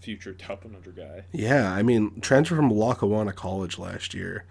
[0.00, 1.24] future top 100 guy.
[1.32, 4.44] Yeah, I mean, transfer from Lackawanna College last year.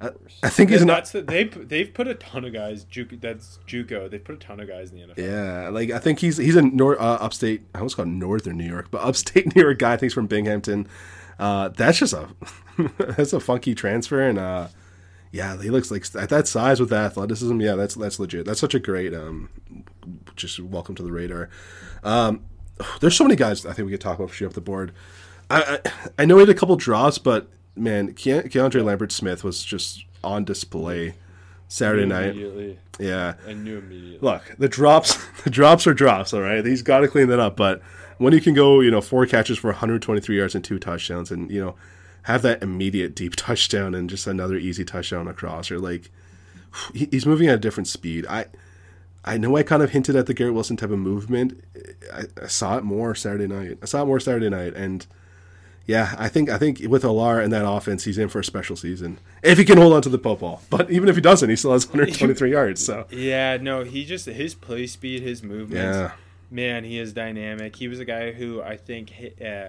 [0.00, 0.10] I,
[0.42, 2.84] I think he's that's the, they they've put a ton of guys.
[2.84, 4.10] Juco, that's JUCO.
[4.10, 5.18] They've put a ton of guys in the NFL.
[5.18, 7.62] Yeah, like I think he's he's a nor- uh, upstate.
[7.72, 9.92] I almost called Northern New York, but upstate New York guy.
[9.92, 10.88] I think he's from Binghamton.
[11.38, 12.28] Uh, that's just a
[12.98, 14.68] that's a funky transfer, and uh,
[15.32, 17.60] yeah, he looks like at that size with that athleticism.
[17.60, 18.46] Yeah, that's that's legit.
[18.46, 19.48] That's such a great um,
[20.36, 21.48] just welcome to the radar.
[22.04, 22.44] Um,
[23.00, 24.92] there's so many guys I think we could talk about for sure up the board.
[25.50, 25.90] I I,
[26.20, 30.04] I know he had a couple drops, but man, Ke- Keandre Lambert Smith was just
[30.22, 31.14] on display
[31.68, 32.30] Saturday night.
[32.30, 33.34] Immediately, Yeah.
[33.48, 34.18] I knew immediately.
[34.20, 36.34] Look, the drops, the drops are drops.
[36.34, 37.56] All right, he's got to clean that up.
[37.56, 37.80] But
[38.18, 41.50] when you can go, you know, four catches for 123 yards and two touchdowns, and
[41.50, 41.74] you know,
[42.22, 46.10] have that immediate deep touchdown and just another easy touchdown across, or like,
[46.94, 48.26] he's moving at a different speed.
[48.28, 48.46] I,
[49.24, 51.62] I know I kind of hinted at the Garrett Wilson type of movement.
[52.12, 53.78] I, I saw it more Saturday night.
[53.82, 55.06] I saw it more Saturday night, and
[55.86, 58.76] yeah, I think I think with Allar and that offense, he's in for a special
[58.76, 60.62] season if he can hold on to the football.
[60.70, 62.84] But even if he doesn't, he still has 123 yards.
[62.84, 65.96] So Yeah, no, he just his play speed, his movements.
[65.96, 66.12] Yeah.
[66.50, 67.76] Man, he is dynamic.
[67.76, 69.68] He was a guy who I think hit, uh,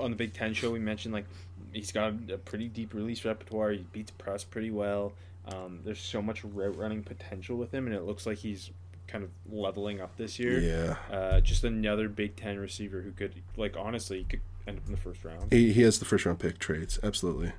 [0.00, 1.26] on the Big Ten show we mentioned like
[1.74, 3.72] he's got a pretty deep release repertoire.
[3.72, 5.12] He beats press pretty well.
[5.46, 8.70] Um, there's so much route running potential with him, and it looks like he's
[9.06, 10.58] kind of leveling up this year.
[10.60, 10.96] Yeah.
[11.14, 14.92] Uh, just another Big Ten receiver who could, like, honestly, he could end up in
[14.92, 15.52] the first round.
[15.52, 17.52] He, he has the first round pick traits, absolutely.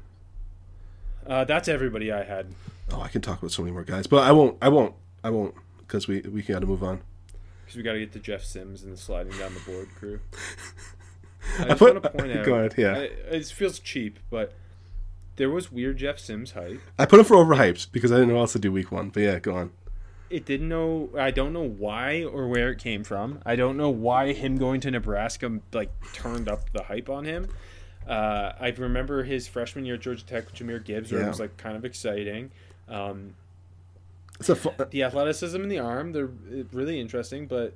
[1.27, 2.47] Uh, that's everybody I had.
[2.91, 4.57] Oh, I can talk about so many more guys, but I won't.
[4.61, 4.93] I won't.
[5.23, 7.01] I won't because we we got to move on.
[7.63, 10.19] Because we got to get to Jeff Sims and the sliding down the board crew.
[11.59, 12.45] I just put- want to point out.
[12.45, 12.93] go ahead, yeah.
[12.93, 13.01] I,
[13.35, 14.53] it feels cheap, but
[15.37, 16.79] there was weird Jeff Sims hype.
[16.97, 19.09] I put him for overhyped because I didn't know what else to do week one.
[19.09, 19.71] But yeah, go on.
[20.29, 21.09] It didn't know.
[21.17, 23.39] I don't know why or where it came from.
[23.45, 27.47] I don't know why him going to Nebraska like turned up the hype on him.
[28.07, 31.27] Uh, I remember his freshman year at Georgia Tech, with Jahmyr Gibbs, where Yeah.
[31.27, 32.51] it was like kind of exciting.
[32.87, 33.35] Um,
[34.39, 37.73] It's a fu- the athleticism in the arm, they're uh, really interesting, but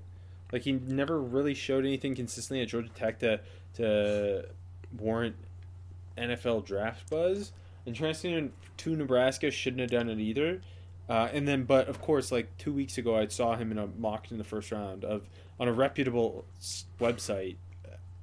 [0.52, 3.40] like he never really showed anything consistently at Georgia Tech to
[3.80, 4.46] to
[4.98, 5.36] warrant
[6.18, 7.52] NFL draft buzz.
[7.86, 10.62] And transferring to Nebraska shouldn't have done it either.
[11.08, 13.88] Uh, and then, but of course, like two weeks ago, I saw him in a
[13.88, 15.28] mocked in the first round of
[15.60, 16.46] on a reputable
[17.00, 17.56] website.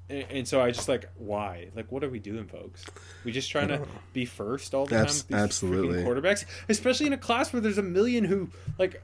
[0.09, 1.69] And, and so I just like, why?
[1.75, 2.85] Like, what are we doing, folks?
[3.25, 5.07] We just trying to be first all the time.
[5.07, 6.05] with these absolutely.
[6.05, 9.03] quarterbacks, especially in a class where there's a million who like.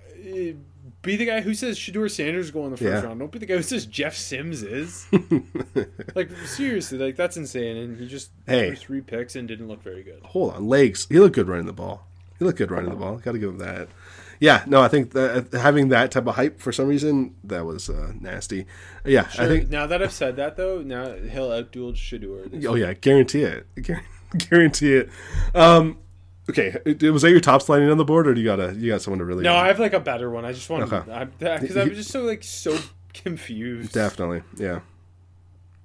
[1.03, 3.03] Uh, be the guy who says Shedeur Sanders go in the first Yeah.
[3.09, 3.19] round.
[3.21, 5.07] Don't be the guy who says Jeff Sims is.
[6.15, 7.77] like seriously, like that's insane.
[7.77, 8.69] And he just Hey.
[8.69, 10.21] threw three picks and didn't look very good.
[10.25, 11.07] hold on legs.
[11.11, 12.07] He looked good running the ball.
[12.39, 13.17] He looked good running the ball.
[13.19, 13.89] Got to give him that.
[14.41, 17.89] Yeah, no, I think that having that type of hype for some reason that was
[17.89, 18.67] uh, nasty.
[19.05, 19.71] Yeah, I think.
[19.71, 22.47] now that I've said that though, now he'll outduel Shador.
[22.69, 23.67] Oh yeah, guarantee it.
[24.49, 25.11] Guarantee it.
[25.55, 25.99] Um,
[26.51, 26.77] okay,
[27.11, 29.03] was that your top sliding on the board, or do you got a you got
[29.03, 29.43] someone to really?
[29.45, 30.45] No, I have like a better one.
[30.45, 31.09] I just want Okay.
[31.09, 31.27] to
[31.61, 32.79] because I was just so like so
[33.15, 33.93] confused.
[33.93, 34.43] definitely.
[34.57, 34.81] Yeah,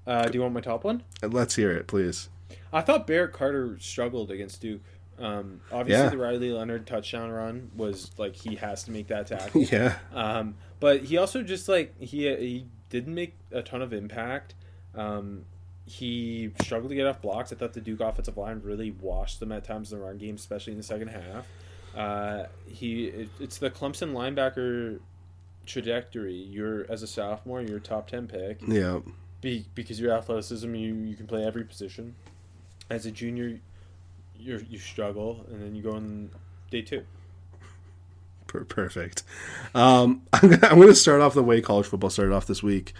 [0.05, 1.03] Uh, do you want my top one?
[1.21, 2.29] let's hear it, please.
[2.71, 4.81] I thought Barrett Carter struggled against Duke.
[5.19, 6.09] Um, obviously, Yeah.
[6.09, 9.61] the Riley Leonard touchdown run was like he has to make that tackle.
[9.71, 14.53] Yeah, Um, but he also just like he he didn't make a ton of impact.
[14.95, 15.45] Um,
[15.87, 17.53] he struggled to get off blocks.
[17.53, 20.35] I thought the Duke offensive line really washed them at times in the run game,
[20.35, 21.47] especially in the second half.
[21.95, 24.99] Uh, he it, it's the Clemson linebacker
[25.65, 26.35] trajectory.
[26.35, 28.99] You're as a sophomore, you're a top ten pick yeah.
[29.41, 32.15] be, because your athleticism, you you can play every position.
[32.89, 33.59] As a junior,
[34.37, 36.29] you you struggle, and then you go on
[36.69, 37.03] day two.
[38.47, 39.23] Perfect.
[39.75, 42.63] Um, I'm gonna, I'm going to start off the way college football started off this
[42.63, 42.93] week.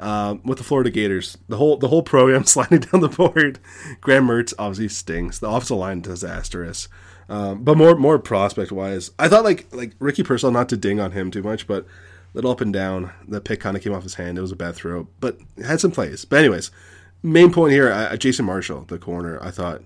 [0.00, 3.58] Um, with the Florida Gators, the whole the whole program sliding down the board.
[4.00, 5.38] Graham Mertz obviously stinks.
[5.38, 6.88] The offensive line disastrous.
[7.28, 11.00] Um, but more more prospect wise, I thought like like Ricky Pearsall not to ding
[11.00, 11.86] on him too much, but
[12.32, 13.12] little up and down.
[13.26, 14.38] The pick kind of came off his hand.
[14.38, 16.24] It was a bad throw, but had some plays.
[16.24, 16.70] But anyways,
[17.22, 19.82] main point here, uh, Jason Marshall, the corner, I thought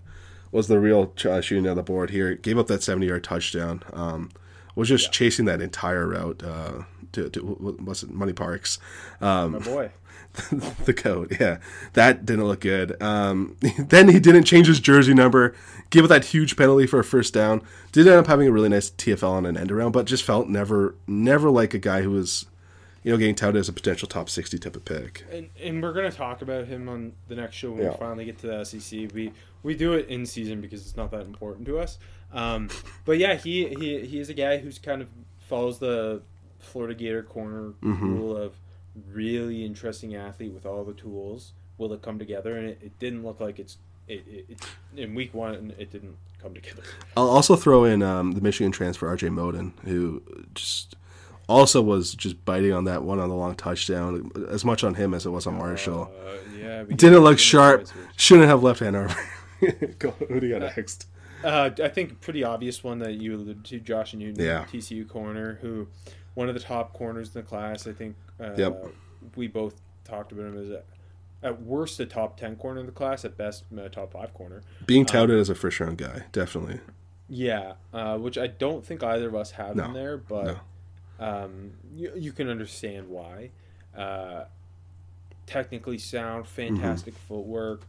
[0.51, 2.35] was the real uh, shooting down the board here.
[2.35, 3.83] Gave up that seventy yard touchdown.
[3.93, 4.31] Um,
[4.75, 5.11] was just yeah.
[5.11, 6.83] chasing that entire route uh,
[7.13, 8.79] to, to what's it, Money Parks.
[9.21, 9.91] Um, My boy.
[10.87, 11.59] the code, yeah,
[11.93, 13.01] that didn't look good.
[13.03, 15.55] Um, then he didn't change his jersey number,
[15.91, 17.63] give it that huge penalty for a first down.
[17.93, 20.49] Did end up having a really nice TFL on an end around, but just felt
[20.49, 22.47] never, never like a guy who was,
[23.03, 25.27] you know, getting touted as a potential top sixty type of pick.
[25.31, 27.91] And, and we're gonna talk about him on the next show when yeah.
[27.91, 29.11] we finally get to the SEC.
[29.13, 29.33] We
[29.63, 31.99] we do it in season because it's not that important to us.
[32.33, 32.69] Um,
[33.05, 36.23] but yeah, he he he is a guy who's kind of follows the
[36.59, 38.17] Florida Gator corner mm-hmm.
[38.17, 38.55] rule of
[39.11, 41.53] really interesting athlete with all the tools.
[41.79, 42.57] Will it come together?
[42.57, 44.59] And it, it didn't look like it's it, it, it,
[44.97, 45.73] in week one.
[45.79, 46.83] It didn't come together.
[47.17, 49.29] I'll also throw in um, the Michigan transfer R.J.
[49.29, 50.23] Moten, who
[50.55, 50.97] just
[51.49, 55.15] also was just biting on that one on the long touchdown, as much on him
[55.15, 56.13] as it was on Marshall.
[56.27, 57.87] Uh, yeah, didn't look sharp.
[58.17, 59.15] Shouldn't have left Arbor.
[59.99, 61.07] Go, who do you got uh, next?
[61.45, 64.65] Uh, I think pretty obvious one that you alluded to, Josh Newton, yeah.
[64.71, 65.89] TCU corner, who
[66.35, 67.87] one of the top corners in the class.
[67.87, 68.87] I think uh, yep.
[69.37, 69.75] we both
[70.05, 70.83] talked about him as a,
[71.43, 74.63] at worst a top ten corner in the class, at best a top five corner.
[74.87, 76.81] Being um, touted um, as a first round guy, definitely.
[77.29, 79.87] Yeah, uh, which I don't think either of us have no.
[79.87, 80.59] in there, but
[81.19, 81.27] no.
[81.27, 83.51] um, you, you, can understand why.
[83.97, 84.45] Uh,
[85.47, 87.27] technically sound, fantastic mm-hmm.
[87.29, 87.87] footwork.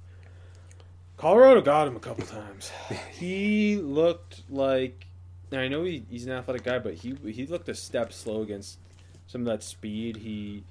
[1.23, 2.69] Colorado got him a couple times.
[3.13, 5.07] he looked like
[5.53, 8.77] I know he, he's an athletic guy, but he he looked a step slow against
[9.27, 10.17] some of that speed.
[10.17, 10.65] He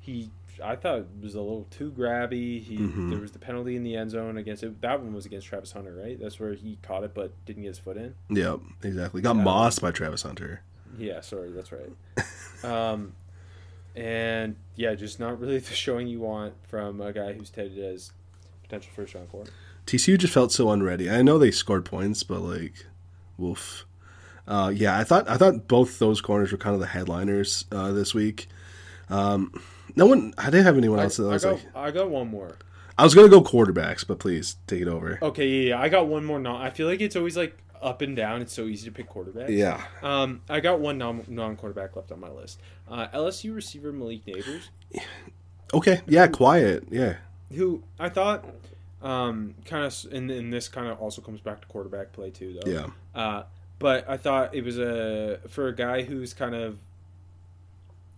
[0.00, 0.30] he
[0.62, 2.62] I thought was a little too grabby.
[2.62, 3.10] He mm-hmm.
[3.10, 4.80] there was the penalty in the end zone against it.
[4.82, 6.16] That one was against Travis Hunter, right?
[6.20, 8.14] That's where he caught it but didn't get his foot in.
[8.30, 9.20] Yep, exactly.
[9.20, 10.62] Got mossed by Travis Hunter.
[10.96, 11.90] Yeah, sorry, that's right.
[12.62, 13.14] um,
[13.96, 18.12] and yeah, just not really the showing you want from a guy who's touted as
[18.62, 19.58] potential first round quarterback.
[19.88, 21.10] TCU just felt so unready.
[21.10, 22.86] I know they scored points, but like,
[23.38, 23.86] woof.
[24.46, 27.92] Uh, yeah, I thought I thought both those corners were kind of the headliners uh,
[27.92, 28.48] this week.
[29.08, 29.52] Um,
[29.96, 31.18] no one, I didn't have anyone else.
[31.18, 32.56] I, that I, was got, like, I got one more.
[32.98, 35.18] I was gonna go quarterbacks, but please take it over.
[35.22, 35.80] Okay, yeah, yeah.
[35.80, 36.38] I got one more.
[36.38, 38.42] Non, I feel like it's always like up and down.
[38.42, 39.48] It's so easy to pick quarterbacks.
[39.48, 39.82] Yeah.
[40.02, 42.60] Um, I got one non non quarterback left on my list.
[42.90, 44.68] Uh, LSU receiver Malik Nabers.
[45.72, 46.00] Okay.
[46.06, 46.26] Yeah.
[46.26, 46.84] Quiet.
[46.90, 47.16] Yeah.
[47.54, 48.44] Who I thought,
[49.02, 52.58] um, kind of, and, and this kind of also comes back to quarterback play too,
[52.60, 52.70] though.
[52.70, 52.86] Yeah.
[53.14, 53.44] Uh,
[53.78, 56.78] but I thought it was a for a guy who's kind of.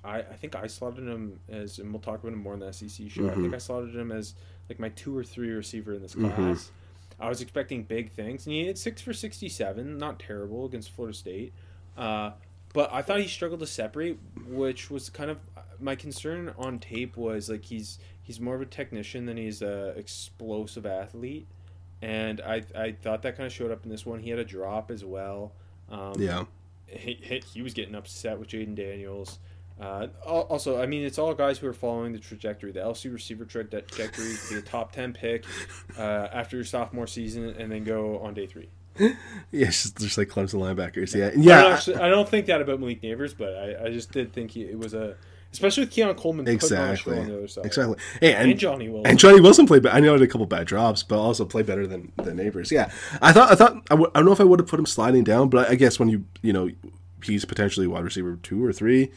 [0.03, 2.73] I, I think I slotted him as, and we'll talk about him more in the
[2.73, 3.21] SEC show.
[3.21, 3.27] Mm-hmm.
[3.27, 3.55] I think mm-hmm.
[3.55, 4.35] I slotted him as
[4.71, 6.35] like my two or three receiver in this mm-hmm.
[6.35, 6.65] class.
[6.65, 7.23] Mm-hmm.
[7.23, 11.15] I was expecting big things, and he hit six for sixty-seven, not terrible against Florida
[11.15, 11.53] State.
[11.99, 12.31] Uh,
[12.73, 15.39] but I thought he struggled to separate, which was kind of
[15.79, 17.19] my concern on tape.
[17.19, 17.99] Was like he's
[18.31, 21.49] he's more of a technician than he's a explosive athlete
[22.03, 24.21] and I I thought that kind of showed up in this one.
[24.21, 25.53] He had a drop as well.
[25.91, 26.45] Um, yeah,
[26.87, 29.39] he, he, was getting upset with Jayden Daniels.
[29.81, 32.71] Uh, also, I mean, it's all guys who are following the trajectory.
[32.71, 35.45] The LC receiver trajectory to be a top ten pick
[35.99, 38.69] uh, after your sophomore season, and then go on day three.
[38.99, 41.15] yeah, just, just like Clemson linebackers.
[41.15, 41.59] Yeah, yeah.
[41.59, 44.33] I don't, actually, I don't think that about Malik Nabers, but I, I just did
[44.33, 45.17] think he, it was a
[45.53, 47.67] especially with Keon Coleman exactly on, the other side.
[47.67, 47.97] Exactly.
[48.21, 49.11] Hey, and, and, Johnny Wilson.
[49.11, 49.87] And Johnny Wilson played.
[49.87, 52.71] I know he had a couple bad drops, but also played better than the Nabers.
[52.71, 53.51] Yeah, I thought.
[53.51, 53.75] I thought.
[53.91, 55.75] I w- I don't know if I would have put him sliding down, but I
[55.75, 56.71] guess when you you know
[57.25, 59.11] he's potentially wide receiver two or three.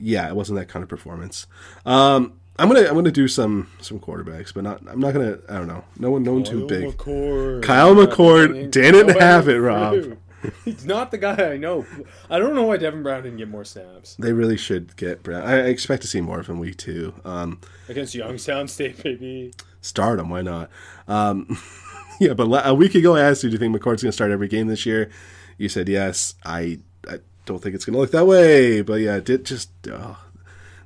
[0.00, 1.46] Yeah, it wasn't that kind of performance.
[1.84, 5.54] Um, I'm gonna I'm gonna do some some quarterbacks, but not I'm not gonna I
[5.54, 5.84] don't know.
[5.98, 6.96] No one no one too big.
[6.96, 7.62] McCord.
[7.62, 10.16] Kyle McCord didn't have it, Rob.
[10.64, 11.86] He's not the guy I know.
[12.30, 14.16] I don't know why Devin Brown didn't get more snaps.
[14.16, 15.42] They really should get Brown.
[15.42, 17.14] I expect to see more of him week two.
[17.24, 19.52] Um, Against Youngstown State, maybe.
[19.80, 20.70] Start him, why not?
[21.06, 21.58] Um,
[22.20, 24.30] yeah, but a week ago I asked you, do you think McCord's going to start
[24.30, 25.10] every game this year?
[25.56, 26.34] You said yes.
[26.44, 28.82] I, I don't think it's going to look that way.
[28.82, 29.70] But yeah, it did just.
[29.90, 30.18] Oh,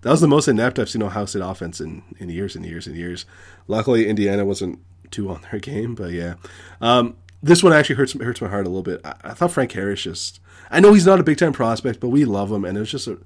[0.03, 2.87] that was the most inept I've seen Ohio State offense in, in years and years
[2.87, 3.25] and years.
[3.69, 4.81] Luckily, Indiana wasn't
[5.11, 6.35] too on their game, but yeah.
[6.81, 9.01] Um, this one actually hurts hurts my heart a little bit.
[9.05, 10.40] I, I thought Frank Harris just.
[10.71, 12.90] I know he's not a big time prospect, but we love him, and it was
[12.90, 13.19] just a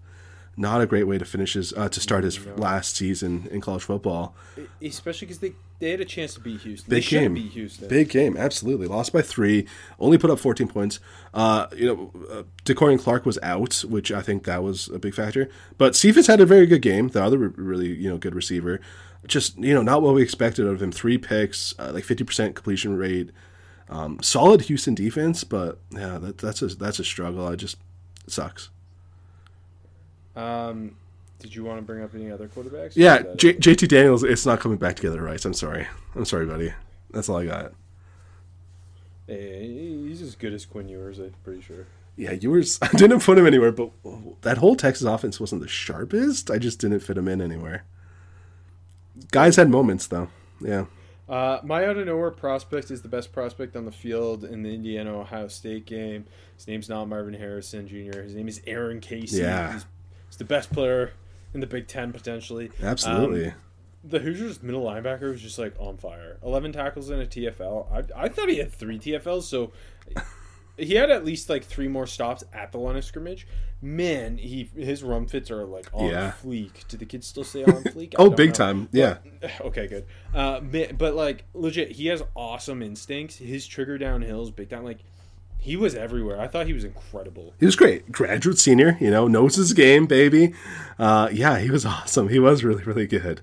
[0.57, 3.83] not a great way to finish his uh, to start his last season in college
[3.83, 4.35] football.
[4.83, 6.89] Especially because they, they had a chance to beat Houston.
[6.89, 7.35] Big they game.
[7.35, 7.89] beat Houston.
[7.89, 8.87] Big game, absolutely.
[8.87, 9.67] Lost by three.
[10.01, 10.99] Only put up 14 points.
[11.35, 15.15] Uh, you know, uh, De'Corian Clark was out, which I think that was a big
[15.15, 15.51] factor.
[15.77, 17.09] But Cephus had a very good game.
[17.09, 18.81] The other re- really you know good receiver.
[19.27, 20.93] Just you know not what we expected out of him.
[20.93, 23.31] Three picks, uh, like 50% completion rate.
[23.89, 27.47] Um, solid Houston defense, but yeah, that, that's a that's a struggle.
[27.47, 27.77] I just
[28.27, 28.71] it sucks.
[30.35, 30.97] Um,
[31.39, 32.93] did you want to bring up any other quarterbacks?
[32.95, 35.43] Yeah, J- JT Daniels, it's not coming back together, right?
[35.45, 35.87] I'm sorry.
[36.15, 36.73] I'm sorry, buddy.
[37.11, 37.73] That's all I got.
[39.27, 41.87] Hey, he's as good as Quinn Ewers, I'm pretty sure.
[42.17, 42.79] Yeah, Ewers.
[42.83, 43.91] I didn't put him anywhere, but
[44.43, 46.51] that whole Texas offense wasn't the sharpest.
[46.51, 47.85] I just didn't fit him in anywhere.
[49.31, 50.29] Guys had moments though.
[50.61, 50.87] Yeah,
[51.29, 54.73] Uh, my out of nowhere prospect is the best prospect on the field in the
[54.73, 56.25] Indiana Ohio State game.
[56.57, 58.21] His name's not Marvin Harrison Jr.
[58.21, 59.39] His name is Aaron Casey.
[59.39, 59.73] Yeah.
[59.73, 59.87] He's,
[60.29, 61.13] he's the best player
[61.53, 62.71] in the Big Ten potentially.
[62.83, 63.49] absolutely.
[63.49, 63.55] Um,
[64.05, 66.39] the Hoosiers middle linebacker was just like on fire.
[66.43, 67.91] Eleven tackles in a TFL.
[67.91, 69.73] I, I thought he had three TFLs, so
[70.79, 73.47] he had at least like three more stops at the line of scrimmage.
[73.83, 76.33] Man, he his run fits are like on Yeah.
[76.43, 76.87] fleek.
[76.89, 78.15] Do the kids still say on fleek?
[78.19, 78.55] Oh, big know.
[78.55, 78.89] time.
[78.93, 79.19] Yeah,
[79.61, 80.07] Okay, good.
[80.35, 83.37] Uh, but like legit, he has awesome instincts.
[83.37, 84.83] His trigger down hills, big time.
[84.85, 84.99] Like
[85.59, 86.41] he was everywhere.
[86.41, 87.53] I thought he was incredible.
[87.59, 88.11] he was great.
[88.13, 90.55] Graduate senior, you know, knows his game, baby.
[90.99, 92.29] Uh, yeah, he was awesome.
[92.29, 93.41] He was really, really good.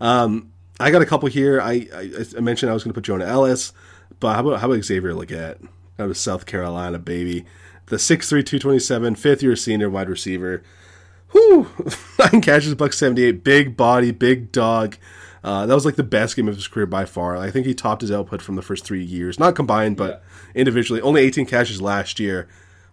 [0.00, 1.60] Um, I got a couple here.
[1.60, 3.72] I I, I mentioned I was going to put Jonah Elliss,
[4.18, 5.66] but how about how about Xavier Legette
[5.98, 7.44] out of South Carolina, baby,
[7.86, 10.62] the 6'3", 227, fifth year senior wide receiver.
[11.30, 11.68] Whew,
[12.18, 14.96] nine catches, buck seventy eight, big body, big dog.
[15.42, 17.36] Uh, that was like the best game of his career by far.
[17.36, 20.22] I think he topped his output from the first three years, not combined, but
[20.54, 21.00] individually.
[21.02, 22.48] Only eighteen catches last year.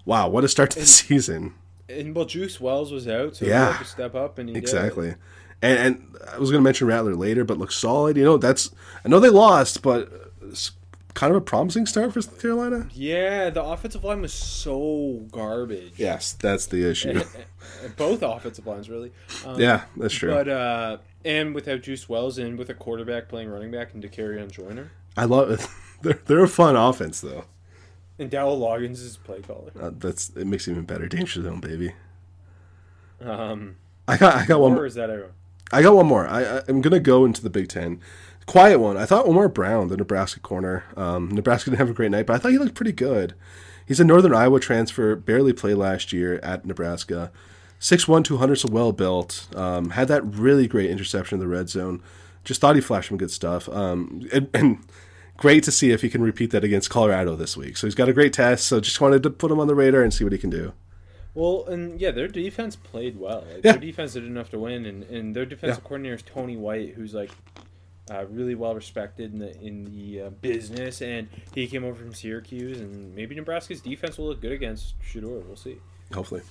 [0.06, 1.54] Wow, what a start to the season!
[1.88, 3.68] And well, Juice Wells was out, so Yeah.
[3.68, 4.64] he had to step up, and he did.
[4.64, 5.16] Exactly.
[5.62, 8.18] And, and I was going to mention Rattler later, but looks solid.
[8.18, 8.72] You know, that's
[9.06, 10.32] I know they lost, but
[11.14, 12.88] kind of a promising start for South Carolina.
[12.93, 15.93] Yeah, the offensive line was so garbage.
[15.97, 17.24] Yes, that's the issue.
[17.97, 19.12] both offensive lines really.
[19.45, 20.32] Um, yeah, that's true.
[20.32, 24.51] But uh, and without Juice Wells and with a quarterback playing running back and Dakereon
[24.51, 25.68] Joyner I love it.
[26.01, 27.45] They're, they're a fun offense though.
[28.18, 29.72] and Dowell Loggins is play caller.
[29.80, 31.07] Uh, that's it makes it even better.
[31.07, 31.93] Danger zone, baby.
[33.20, 33.76] Um,
[34.07, 34.74] I got I got one.
[34.74, 34.86] more.
[34.86, 35.34] is that everyone?
[35.72, 36.28] I got one more.
[36.28, 37.99] I, I I'm gonna go into the Big Ten.
[38.52, 38.97] Quiet one.
[38.97, 40.84] I thought Omar Brown, the Nebraska corner.
[40.97, 43.34] Um, Nebraska didn't have a great night, but I thought he looked pretty good.
[43.86, 47.32] He's a Northern Iowa transfer, barely played last year at Nebraska.
[47.80, 49.47] 6'1", 200, so well built.
[49.56, 52.04] Um, had that really great interception in the red zone.
[52.43, 53.70] Just thought he flashed some good stuff.
[53.70, 54.80] Um, and, and
[55.38, 57.78] great to see if he can repeat that against Colorado this week.
[57.78, 58.68] So he's got a great test.
[58.68, 60.74] So just wanted to put him on the radar and see what he can do.
[61.34, 63.45] Well, and yeah, their defense played well.
[63.49, 63.72] Like, Yeah.
[63.72, 65.88] Their defense did enough to win, and, and their defensive Yeah.
[65.88, 67.32] coordinator is Tony White, who's like
[68.12, 72.14] uh, really well respected in the in the uh, business, and he came over from
[72.14, 75.45] Syracuse, and maybe Nebraska's defense will look good against Shedeur.
[75.45, 75.78] We'll see.
[76.14, 76.41] Hopefully.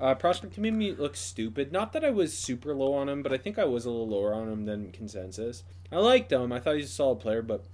[0.00, 1.72] Uh, prospect to made me look stupid.
[1.72, 4.08] Not that I was super low on him, but I think I was a little
[4.08, 5.64] lower on him than consensus.
[5.90, 6.52] I liked him.
[6.52, 7.64] I thought he's a solid player, but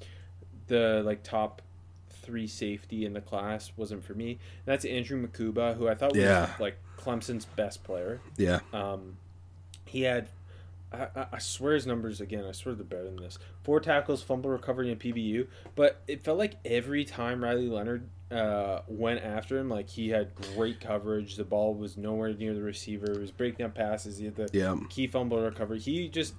[0.69, 1.61] the like top
[2.09, 4.31] three safety in the class wasn't for me.
[4.31, 6.49] And that's Andrew Mukuba, who I thought was Yeah.
[6.59, 8.21] like Clemson's best player.
[8.39, 8.61] Yeah.
[8.73, 9.19] Um,
[9.85, 10.29] he had,
[11.15, 12.45] I, I- swear his numbers again.
[12.45, 13.39] I swear they're better than this.
[13.63, 15.47] Four tackles, fumble recovery, and PBU.
[15.75, 20.35] But it felt like every time Riley Leonard uh, went after him, like he had
[20.55, 21.37] great coverage.
[21.37, 23.07] The ball was nowhere near the receiver.
[23.13, 24.19] It was breaking up passes.
[24.19, 24.77] He had the Yeah.
[24.89, 25.79] key fumble recovery.
[25.81, 26.35] He just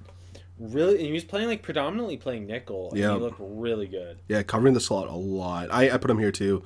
[0.59, 2.89] really, and he was playing like predominantly playing nickel.
[2.91, 3.13] And Yeah.
[3.13, 4.19] he looked really good.
[4.27, 5.69] Yeah, covering the slot a lot.
[5.71, 6.63] I, I put him here too,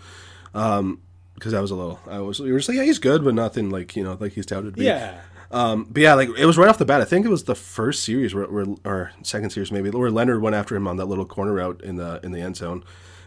[0.53, 1.01] um,
[1.35, 1.99] because I was a little.
[2.07, 2.39] I was.
[2.39, 4.73] We were just like, yeah, he's good, but nothing like you know, like he's touted
[4.73, 4.85] to be.
[4.85, 5.19] Yeah.
[5.51, 7.01] Um, but yeah, like it was right off the bat.
[7.01, 10.41] I think it was the first series where, where or second series maybe, where Leonard
[10.41, 12.83] went after him on that little corner route in the in the end zone,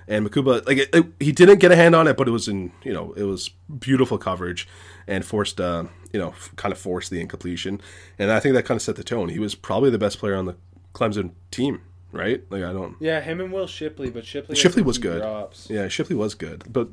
[0.07, 2.47] and Mukuba like it, it- he didn't get a hand on it, but it was
[2.47, 4.69] in you know it was beautiful coverage,
[5.09, 7.81] and forced uh you know f- kind of forced the incompletion,
[8.21, 9.29] and I think that kind of set the tone.
[9.29, 10.55] He was probably the best player on the
[10.95, 11.81] Clemson team,
[12.13, 12.45] right?
[12.51, 12.95] Like I don't.
[13.01, 15.23] Yeah, him and Will Shipley, but Shipley Shipley was good.
[15.23, 15.69] Drops.
[15.69, 16.89] Yeah, Shipley was good, but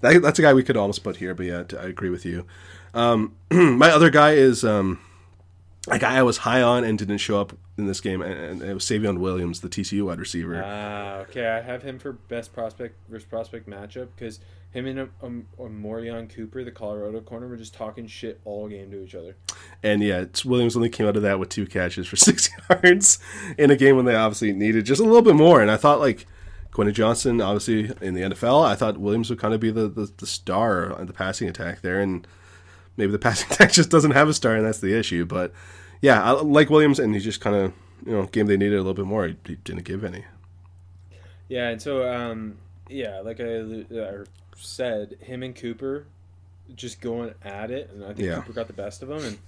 [0.00, 1.34] that, that's a guy we could almost put here.
[1.36, 2.46] But yeah, I agree with you.
[2.96, 4.98] Um, my other guy is um,
[5.88, 8.72] a guy I was high on and didn't show up in this game, and, it
[8.72, 10.62] was Savion Williams, the TCU wide receiver.
[10.64, 11.46] Ah, okay.
[11.46, 14.40] I have him for best prospect versus prospect matchup because
[14.70, 18.90] him and um, um, Morion Cooper, the Colorado corner, were just talking shit all game
[18.90, 19.36] to each other.
[19.82, 23.18] and yeah, it's- Williams only came out of that with two catches for six yards
[23.58, 25.60] in a game when they obviously needed just a little bit more.
[25.60, 26.26] And I thought like
[26.72, 30.10] Quentin Johnston, obviously in the NFL, I thought Williams would kind of be the, the,
[30.16, 32.26] the star on the passing attack there, and
[32.96, 35.24] maybe the passing attack just doesn't have a star, and that's the issue.
[35.24, 35.52] But
[36.00, 37.72] yeah, I like Williams, and he just kind of
[38.04, 39.26] you know game they needed a little bit more.
[39.26, 40.24] He, he didn't give any.
[41.48, 44.24] Yeah, and so um, yeah, like I uh,
[44.56, 46.06] said, him and Cooper
[46.74, 48.36] just going at it, and I think Yeah.
[48.36, 49.38] Cooper got the best of him, and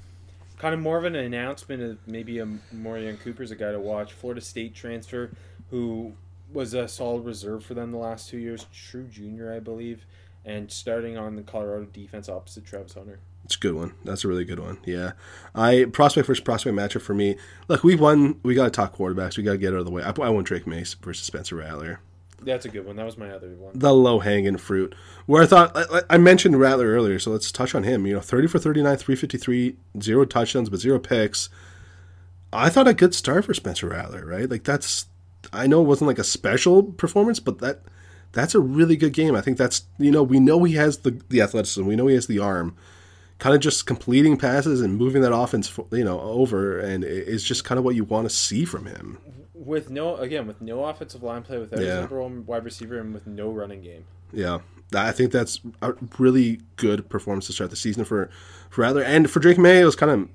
[0.58, 4.12] kind of more of an announcement of maybe a Morian Cooper's a guy to watch.
[4.12, 5.30] Florida State transfer
[5.70, 6.14] who
[6.52, 10.06] was a solid reserve for them the last two years, true junior, I believe,
[10.44, 13.18] and starting on the Colorado defense opposite Travis Hunter.
[13.48, 13.94] It's a good one.
[14.04, 14.76] That's a really good one.
[14.84, 15.12] Yeah,
[15.54, 17.36] I prospect versus prospect matchup for me.
[17.66, 18.38] Look, we won.
[18.42, 19.38] We got to talk quarterbacks.
[19.38, 20.02] We got to get out of the way.
[20.02, 22.00] I, I want Drake Maye versus Spencer Rattler.
[22.42, 22.96] That's a good one.
[22.96, 23.72] That was my other one.
[23.74, 24.94] the low hanging fruit.
[25.24, 28.06] Where I thought I, I mentioned Rattler earlier, so let's touch on him.
[28.06, 31.48] You know, thirty for thirty nine, three fifty three, zero touchdowns, but zero picks.
[32.52, 34.50] I thought a good start for Spencer Rattler, right?
[34.50, 35.06] Like that's
[35.54, 37.80] I know it wasn't like a special performance, but that
[38.32, 39.34] that's a really good game.
[39.34, 42.14] I think that's you know we know he has the the athleticism, we know he
[42.14, 42.76] has the arm.
[43.38, 47.44] Kind of just completing passes and moving that offense, you know, over, and it- it's
[47.44, 49.18] just kind of what you want to see from him.
[49.54, 51.86] With no again, with no offensive line play, without Yeah.
[51.86, 54.04] his number one wide receiver, and with no running game.
[54.32, 54.58] Yeah,
[54.94, 58.28] I think that's a really good performance to start the season for
[58.70, 59.80] for Rattler and for Drake Maye.
[59.80, 60.28] It was kind of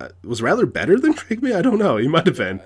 [0.00, 1.54] uh, was rather better than Drake Maye?
[1.54, 1.96] I don't know.
[1.96, 2.60] He might have been.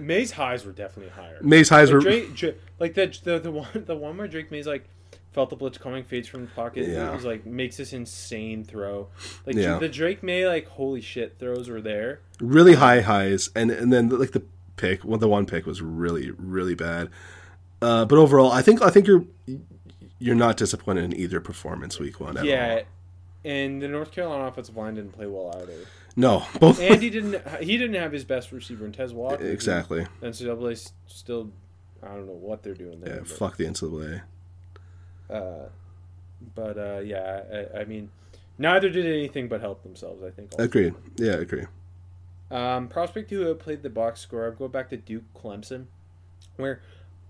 [0.00, 1.38] Maye's highs were definitely higher.
[1.40, 4.66] Maye's highs were Drake, Dra- like the, the the one the one where Drake Maye's
[4.66, 4.88] like
[5.34, 6.88] felt the blitz coming, fades from the pocket.
[6.88, 7.10] Yeah.
[7.10, 9.08] It was like makes this insane throw.
[9.44, 9.78] Like Yeah.
[9.78, 12.20] the Drake Maye like holy shit throws were there.
[12.40, 14.42] really high highs, and and then like the
[14.76, 17.10] pick, well, the one pick was really really bad.
[17.82, 19.24] Uh, but overall, I think I think you're
[20.18, 22.38] you're not disappointed in either performance week one.
[22.38, 22.74] At yeah.
[22.76, 22.82] all.
[23.44, 25.76] And the North Carolina offensive line didn't play well either.
[26.16, 27.46] no, both And he didn't.
[27.62, 29.44] He didn't have his best receiver in Tez Walker.
[29.44, 30.06] exactly.
[30.22, 31.50] NCAA still,
[32.02, 33.16] I don't know what they're doing there.
[33.16, 34.22] Yeah, fuck the NCAA.
[35.30, 35.68] Uh,
[36.54, 38.10] but uh, yeah, I, I mean,
[38.58, 40.22] neither did anything but help themselves.
[40.22, 40.52] I think.
[40.58, 40.94] Agreed.
[41.16, 41.66] Yeah, agree.
[42.50, 44.46] Um, prospect who played the box score.
[44.46, 45.86] I'd go back to Duke Clemson,
[46.56, 46.82] where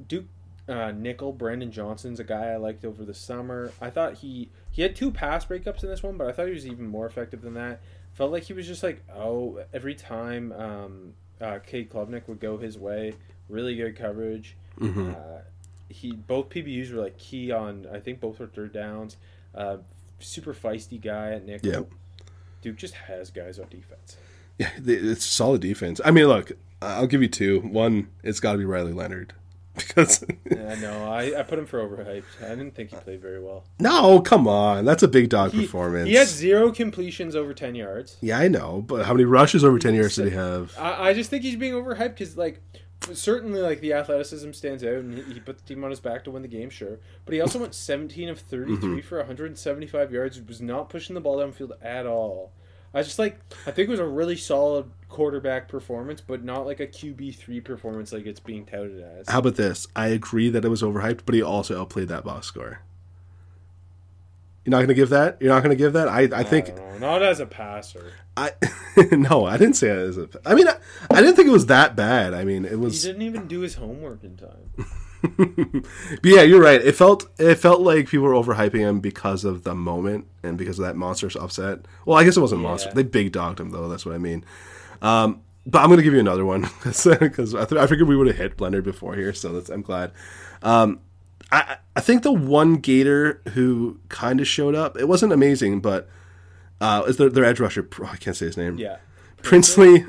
[0.07, 0.27] Duke
[0.69, 3.73] uh, nickel Brandon Johnson's a guy I liked over the summer.
[3.81, 6.55] I thought he he had two pass breakups in this one, but I thought he
[6.55, 7.81] was even more effective than that.
[8.13, 12.59] Felt like he was just like oh every time um, uh, Cade Klubnik would go
[12.59, 13.15] his way,
[13.49, 14.57] really good coverage.
[14.81, 15.11] Mm-hmm.
[15.11, 15.39] Uh,
[15.89, 17.87] he both PBUs were like key on.
[17.93, 19.17] I think both were third downs.
[19.55, 19.79] Uh,
[20.19, 21.71] super feisty guy at nickel.
[21.71, 21.89] Yep.
[22.63, 24.17] Duke just has guys on defense.
[24.59, 26.01] Yeah, it's solid defense.
[26.05, 27.61] I mean, look, I'll give you two.
[27.61, 29.33] One, it's got to be Riley Leonard
[29.75, 32.23] because Yeah, no, I, I put him for overhyped.
[32.45, 33.65] I didn't think he played very well.
[33.81, 36.09] no, come on, that's a big dog He, performance.
[36.09, 38.17] he had zero completions over 10 yards.
[38.21, 40.73] yeah, I know, but how many rushes over ten yards did he have?
[40.79, 42.63] I, I just think he's being overhyped because, like,
[43.13, 46.25] certainly, like, the athleticism stands out and he, he put the team on his back
[46.25, 46.99] to win the game, sure.
[47.25, 49.01] But he also went 17 of 33 Mm-hmm.
[49.01, 52.53] for 175 yards, was not pushing the ball downfield at all.
[52.97, 56.79] I just, like, I think it was a really solid quarterback performance, but not like
[56.81, 59.29] a QB3 performance like it's being touted as.
[59.29, 59.89] How about this?
[59.97, 62.81] I agree that it was overhyped, but he also outplayed that box score.
[64.65, 65.41] You're not going to give that?
[65.41, 66.09] You're not going to give that?
[66.09, 68.13] I, I think don't as a passer.
[68.37, 68.53] I
[69.11, 70.29] no, I didn't say it as a.
[70.45, 70.77] I mean, I,
[71.11, 72.35] I didn't think it was that bad.
[72.35, 73.03] I mean, it was.
[73.03, 74.87] He didn't even do his homework in time.
[75.37, 76.83] But yeah, you're right.
[76.83, 80.79] It felt it felt like people were overhyping him because of the moment and because
[80.79, 81.87] of that monstrous upset.
[82.05, 82.91] Well, I guess it wasn't monster.
[82.93, 83.89] They big dogged him though.
[83.89, 84.45] That's what I mean.
[85.01, 88.27] Um, but I'm gonna give you another one because I, th- I figured we would
[88.27, 90.13] have hit Blender before here, so that's, I'm glad.
[90.63, 91.01] Um,
[91.55, 94.99] I I think the one Gator who kind of showed up.
[94.99, 96.09] It wasn't amazing, but
[96.81, 97.89] uh, is their their edge rusher?
[98.01, 98.79] oh, I can't say his name.
[98.79, 98.97] Yeah.
[99.43, 100.07] Princely.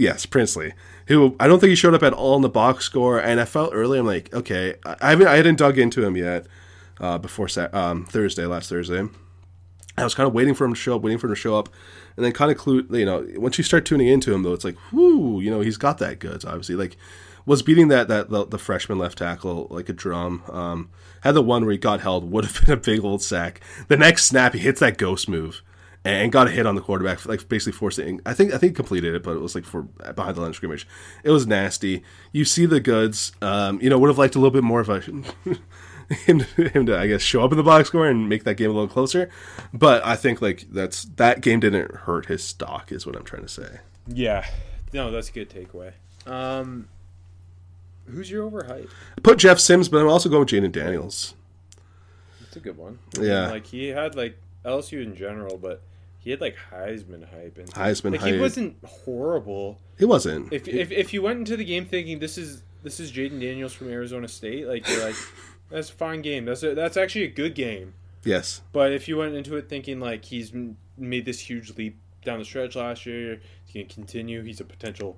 [0.00, 0.74] Yes, Princely,
[1.08, 3.44] who I don't think he showed up at all in the box score, and I
[3.44, 6.46] felt early I'm like, okay, I haven't I hadn't dug into him yet
[7.00, 9.02] uh, before Sa- um, Thursday, last Thursday.
[9.96, 11.58] I was kind of waiting for him to show up, waiting for him to show
[11.58, 11.68] up,
[12.14, 14.64] and then kind of clue, you know, once you start tuning into him though, it's
[14.64, 16.44] like, whoo, you know, he's got that goods.
[16.44, 16.96] Obviously, like
[17.48, 20.42] was beating that that the, the freshman left tackle like a drum.
[20.48, 20.90] Um,
[21.22, 23.60] had the one where he got held would have been a big old sack.
[23.88, 25.62] The next snap, he hits that ghost move
[26.04, 28.20] and got a hit on the quarterback, like basically forcing.
[28.24, 30.56] I think I think completed it, but it was like for behind the line of
[30.56, 30.86] scrimmage.
[31.24, 32.04] It was nasty.
[32.32, 33.32] You see the goods.
[33.40, 35.00] Um, you know, would have liked a little bit more of a
[36.14, 38.70] him, him to I guess show up in the box score and make that game
[38.70, 39.30] a little closer.
[39.72, 43.42] But I think like that's that game didn't hurt his stock, is what I'm trying
[43.42, 43.80] to say.
[44.06, 44.46] Yeah.
[44.92, 45.92] No, that's a good takeaway.
[46.26, 46.88] Um,
[48.10, 48.88] who's your overhype?
[49.16, 51.34] I put Jeff Sims, but I'm also going with Jayden Daniels.
[52.40, 52.98] That's a good one.
[53.20, 53.48] Yeah.
[53.48, 55.82] like he had like LSU in general, but
[56.18, 58.34] he had like Heisman hype and Heisman like hype.
[58.34, 59.78] he wasn't horrible.
[59.98, 60.52] He wasn't.
[60.52, 63.72] If, if if you went into the game thinking this is this is Jayden Daniels
[63.72, 65.16] from Arizona State, like you're like
[65.70, 66.44] that's a fine game.
[66.44, 67.94] That's a, that's actually a good game.
[68.24, 68.62] Yes.
[68.72, 70.52] But if you went into it thinking like he's
[70.96, 74.42] made this huge leap down the stretch last year, he's going to continue.
[74.42, 75.16] He's a potential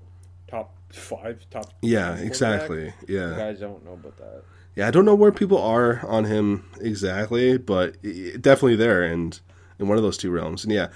[0.51, 1.73] top five, top.
[1.81, 2.93] Yeah, exactly.
[3.07, 3.47] Yeah.
[3.47, 4.43] I don't know about that.
[4.75, 8.01] Yeah, I don't know where people are on him exactly, but
[8.41, 9.39] definitely there and
[9.79, 10.63] in one of those two realms.
[10.63, 10.87] And yeah,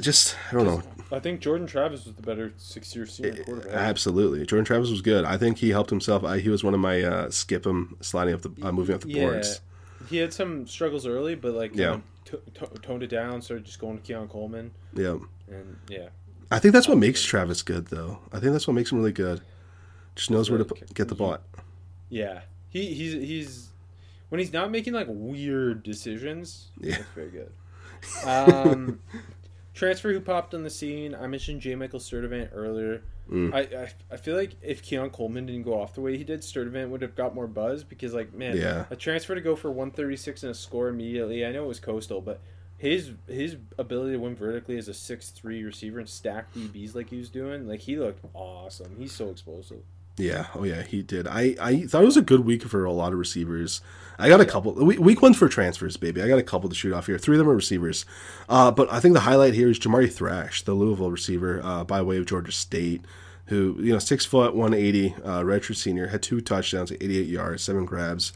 [0.00, 0.82] just I don't know.
[1.10, 3.74] I think Jordan Travis was the better six-year senior quarterback.
[3.74, 5.24] Absolutely, Jordan Travis was good.
[5.26, 6.24] I think he helped himself.
[6.24, 9.02] I, he was one of my uh, skip him sliding up the uh, moving up
[9.02, 9.60] the yeah, boards.
[10.08, 11.96] he had some struggles early, but like Yeah.
[11.96, 13.42] yeah, t- t- toned it down.
[13.42, 15.18] Started just going to Keon Coleman, Yeah,
[15.48, 16.08] and yeah,
[16.52, 18.18] I think that's what makes Travis good, though.
[18.32, 19.40] I think that's what makes him really good.
[20.14, 21.38] Just knows where to get the ball.
[22.10, 22.42] yeah.
[22.68, 23.68] He he's he's
[24.30, 26.68] when he's not making like weird decisions.
[26.80, 26.96] Yeah.
[26.98, 27.52] that's very good.
[28.26, 29.00] Um,
[29.74, 31.14] transfer who popped on the scene.
[31.14, 31.74] I mentioned J.
[31.74, 33.02] Michael Sturdivant earlier.
[33.30, 33.54] Mm.
[33.54, 36.40] I, I I feel like if Keon Coleman didn't go off the way he did,
[36.40, 38.86] Sturdivant would have got more buzz because like man, Yeah.
[38.90, 41.44] a transfer to go for 136 and a score immediately.
[41.46, 42.40] I know it was coastal, but
[42.82, 47.10] his his ability to win vertically as a six three receiver and stack DBs like
[47.10, 48.96] he was doing, like he looked awesome.
[48.98, 49.82] He's so explosive.
[50.18, 51.28] Yeah, oh yeah, he did.
[51.28, 53.82] I, I thought it was a good week for a lot of receivers.
[54.18, 54.72] I got a couple.
[54.72, 56.22] Week, one for transfers, baby.
[56.22, 57.18] I got a couple to shoot off here.
[57.18, 58.04] Three of them are receivers.
[58.48, 62.02] Uh, but I think the highlight here is Jamari Thrash, the Louisville receiver uh, by
[62.02, 63.04] way of Georgia State,
[63.46, 67.84] who, you know, six foot, 180, uh, redshirt senior, had two touchdowns, 88 yards, seven
[67.84, 68.32] grabs.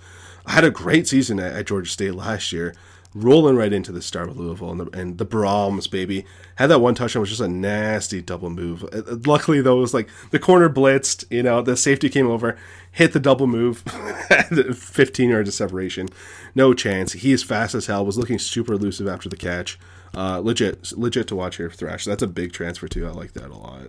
[0.47, 2.75] I had a great season at, at Georgia State last year.
[3.19, 6.27] Rolling right into the start with Louisville and the, and the Brahms, baby.
[6.57, 8.85] Had that one touchdown, was just a nasty double move.
[8.85, 12.27] Uh, uh, Luckily, though, it was like the corner blitzed, you know, the safety came
[12.27, 12.59] over,
[12.93, 13.79] hit the double move,
[14.75, 16.11] 15 yards of separation.
[16.55, 17.13] No chance.
[17.15, 19.79] He is fast as hell, was looking super elusive after the catch.
[20.15, 22.05] Uh, legit, legit to watch here Thrash.
[22.05, 23.07] That's a big transfer, too.
[23.07, 23.89] I like that a lot.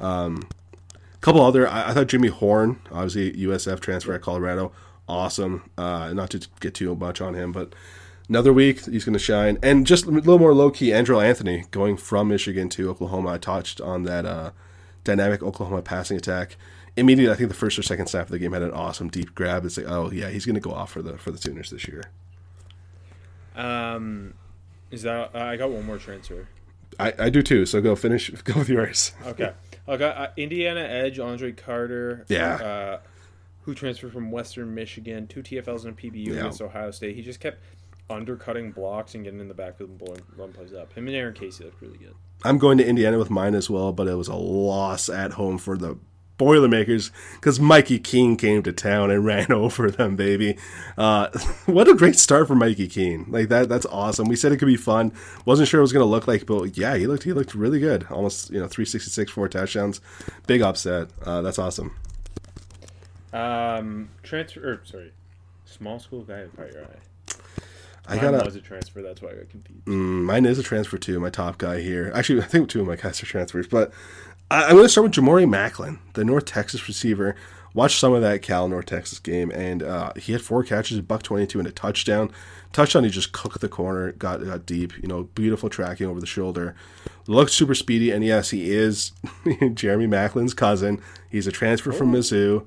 [0.00, 0.48] Um,
[1.20, 4.72] couple other, I, I thought Jimmy Horn, obviously USF transfer at Colorado,
[5.06, 5.70] awesome.
[5.76, 7.74] Uh, not to get too much on him, but
[8.28, 9.58] another week he's going to shine.
[9.62, 13.30] And just a little more low key, Andrel Anthony going from Michigan to Oklahoma.
[13.32, 14.50] I touched on that uh,
[15.04, 16.56] dynamic Oklahoma passing attack.
[16.96, 19.34] Immediately, I think the first or second snap of the game had an awesome deep
[19.34, 19.64] grab.
[19.64, 21.88] It's like, oh yeah, he's going to go off for the for the Sooners this
[21.88, 22.04] year.
[23.56, 24.34] Um,
[24.90, 26.48] is that I got one more transfer.
[27.00, 27.64] I, I do too.
[27.66, 28.28] So go finish.
[28.44, 29.12] Go with yours.
[29.24, 29.52] Okay,
[29.88, 32.26] I got uh, Indiana edge Andre Carter.
[32.28, 32.54] Yeah.
[32.56, 33.00] Uh,
[33.62, 36.32] who transferred from Western Michigan, two TFLs and a PBU Yeah.
[36.40, 37.14] against Ohio State.
[37.14, 37.62] He just kept
[38.10, 40.92] undercutting blocks and getting in the back of the ball and run plays up.
[40.92, 42.14] Him and Aaron Casey looked really good.
[42.44, 45.58] I'm going to Indiana with mine as well, but it was a loss at home
[45.58, 45.96] for the
[46.38, 50.58] Boilermakers because Mikey Keene came to town and ran over them, baby.
[50.98, 51.28] Uh,
[51.66, 53.26] what a great start for Mikey Keene!
[53.28, 54.28] Like that, that's awesome.
[54.28, 55.12] We said it could be fun.
[55.44, 57.78] wasn't sure it was going to look like, but yeah, he looked he looked really
[57.78, 58.06] good.
[58.10, 60.00] Almost you know 366, four touchdowns,
[60.48, 61.08] big upset.
[61.22, 61.94] Uh, that's awesome.
[63.32, 64.60] Um, transfer.
[64.68, 65.12] Or, sorry,
[65.64, 66.98] small school guy at Fire Eye.
[68.06, 69.00] I Mine got was a transfer.
[69.00, 69.86] That's why I got confused.
[69.86, 71.20] Mm, mine is a transfer too.
[71.20, 72.10] My top guy here.
[72.14, 73.92] Actually, I think two of my guys are transfers, but
[74.50, 77.36] I, I'm going to start with Ja'Mori Maclin, the North Texas receiver.
[77.74, 81.02] Watched some of that Cal North Texas game, and uh, he had four catches, a
[81.02, 82.30] buck twenty-two, and a touchdown.
[82.72, 84.92] Touchdown, he just cooked the corner, got got deep.
[85.00, 86.74] You know, beautiful tracking over the shoulder.
[87.26, 89.12] Looked super speedy, and yes, he is
[89.74, 91.00] Jeremy Maclin's cousin.
[91.30, 92.66] He's a transfer from Mizzou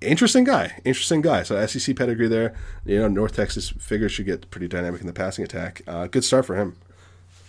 [0.00, 0.80] interesting guy.
[0.84, 1.42] Interesting guy.
[1.42, 2.54] So SEC pedigree there.
[2.84, 5.82] You know, North Texas figures should get pretty dynamic in the passing attack.
[5.86, 6.76] Uh, good start for him.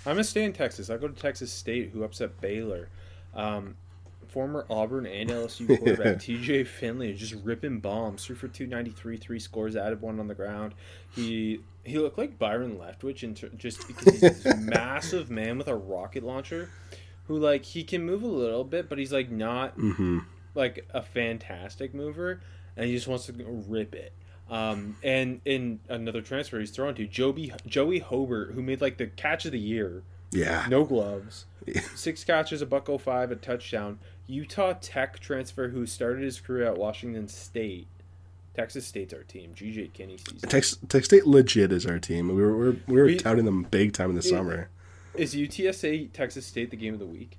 [0.05, 0.89] I'm gonna stay in Texas.
[0.89, 2.89] I go to Texas State, who upset Baylor.
[3.35, 3.75] Um,
[4.27, 6.63] former Auburn and LSU quarterback T.J.
[6.63, 8.25] Finley is just ripping bombs.
[8.25, 10.73] Threw for 293, three scores, added one on the ground.
[11.13, 15.67] He he looked like Byron Leftwich, in ter- just because he's this massive man with
[15.67, 16.69] a rocket launcher,
[17.27, 19.73] who like he can move a little bit, but he's like not
[20.55, 22.41] like a fantastic mover,
[22.75, 23.33] and he just wants to
[23.67, 24.13] rip it.
[24.49, 29.05] Um, and in another transfer he's thrown to Joby Joey Hobert, who made like the
[29.07, 30.65] catch of the year Yeah.
[30.69, 31.45] no gloves.
[31.95, 33.99] Six catches, a buck 05, a touchdown.
[34.25, 37.85] Utah Tech transfer who started his career at Washington State.
[38.55, 39.51] Texas State's our team.
[39.55, 40.49] GJ Kinne season.
[40.49, 42.27] Texas, Texas State legit is our team.
[42.29, 44.69] We were, we were, we were We- touting them big time in the summer.
[45.13, 47.37] Is UTSA Texas State the game of the week?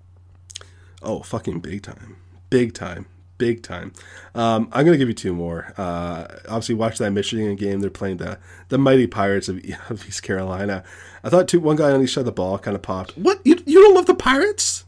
[1.03, 2.17] Oh, fucking big time.
[2.51, 3.07] Big time.
[3.39, 3.93] Big time.
[4.35, 5.73] Um, I'm going to give you two more.
[5.79, 7.81] Uh, obviously, watch that Michigan game.
[7.81, 8.39] They're playing the,
[8.69, 10.85] the mighty Pirates of, of East Carolina.
[11.25, 13.17] I thought two, one guy on each side of the ball kind of popped.
[13.17, 13.41] What?
[13.45, 14.85] You, you don't love the Pirates?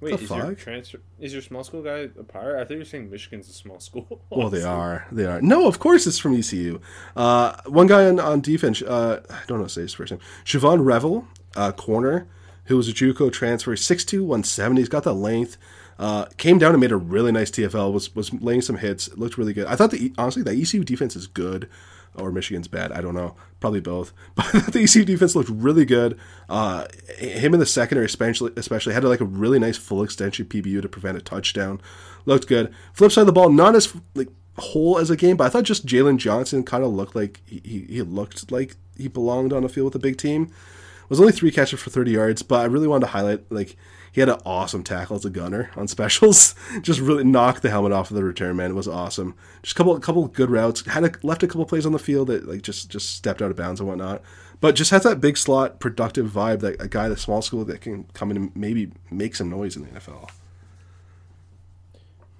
[0.00, 2.60] Wait, The is your transfer is your small school guy a pirate?
[2.60, 4.20] I thought you were saying Michigan's a small school.
[4.30, 5.06] Well, they are.
[5.10, 5.40] They are.
[5.40, 6.80] No, of course it's from ECU.
[7.16, 10.12] Uh, one guy on, on defense, uh, I don't know how to say his first
[10.12, 10.20] name.
[10.44, 12.28] Shavon Revel, uh, corner,
[12.66, 14.82] who was a JUCO transfer, 6'2", 170.
[14.82, 15.56] He's got the length.
[15.98, 17.92] Uh, came down and made a really nice TFL.
[17.92, 19.08] Was was laying some hits.
[19.08, 19.66] It Looked really good.
[19.66, 21.68] I thought the honestly that ECU defense is good.
[22.14, 22.92] or Michigan's bad.
[22.92, 23.34] I don't know.
[23.60, 24.12] Probably both.
[24.34, 26.18] But the ECU defense looked really good.
[26.48, 26.86] Uh,
[27.18, 30.88] him in the secondary, especially, especially had like a really nice full extension PBU to
[30.88, 31.80] prevent a touchdown.
[32.24, 32.72] Looked good.
[32.92, 34.28] Flip side of the ball, not as like
[34.58, 37.86] whole as a game, but I thought just Jalen Johnson kind of looked like he,
[37.88, 40.44] he looked like he belonged on a field with a big team.
[40.44, 43.76] It was only three catches for 30 yards, but I really wanted to highlight like
[44.16, 46.54] he had an awesome tackle as a gunner on specials.
[46.80, 48.70] Just really knocked the helmet off of the return man.
[48.70, 49.34] It was awesome.
[49.60, 50.86] Just a couple, a couple good routes.
[50.86, 53.50] Had a, left a couple plays on the field that like just just stepped out
[53.50, 54.22] of bounds and whatnot.
[54.58, 57.82] But just has that big slot productive vibe that a guy at small school that
[57.82, 60.30] can come in and maybe make some noise in the NFL.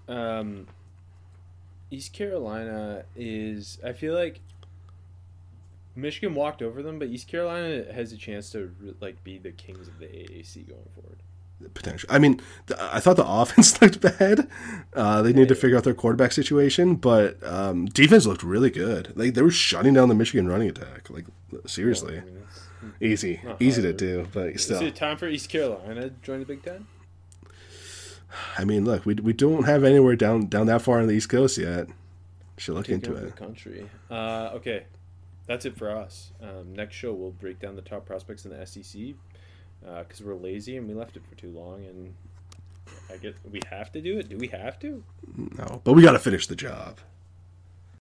[0.09, 0.69] Um,
[1.91, 3.79] East Carolina is.
[3.85, 4.41] I feel like
[5.95, 9.89] Michigan walked over them, but East Carolina has a chance to like be the kings
[9.89, 11.19] of the AAC going forward.
[11.73, 12.07] Potential.
[12.13, 12.41] I mean,
[12.79, 14.49] I thought the offense looked bad.
[14.95, 19.13] Uh, they need to figure out their quarterback situation, but um, defense looked really good.
[19.17, 21.09] Like they were shutting down the Michigan running attack.
[21.09, 21.25] Like
[21.67, 22.25] seriously, well,
[22.83, 24.77] I mean, easy, easy to do, but still.
[24.77, 26.87] Is it time for East Carolina to join the Big Ten?
[28.59, 31.31] I mean, look, we, we don't have anywhere down down that far on the East
[31.31, 31.89] Coast yet.
[32.59, 33.25] Should look Take into it.
[33.27, 33.89] The country.
[34.11, 34.85] Uh, okay,
[35.47, 36.33] that's it for us.
[36.43, 39.15] Um, next show we'll break down the top prospects in the SEC
[39.81, 41.85] because uh, we're lazy and we left it for too long.
[41.85, 42.15] And
[43.11, 44.29] I get we have to do it.
[44.29, 45.03] Do we have to?
[45.37, 46.99] No, but we got to finish the job.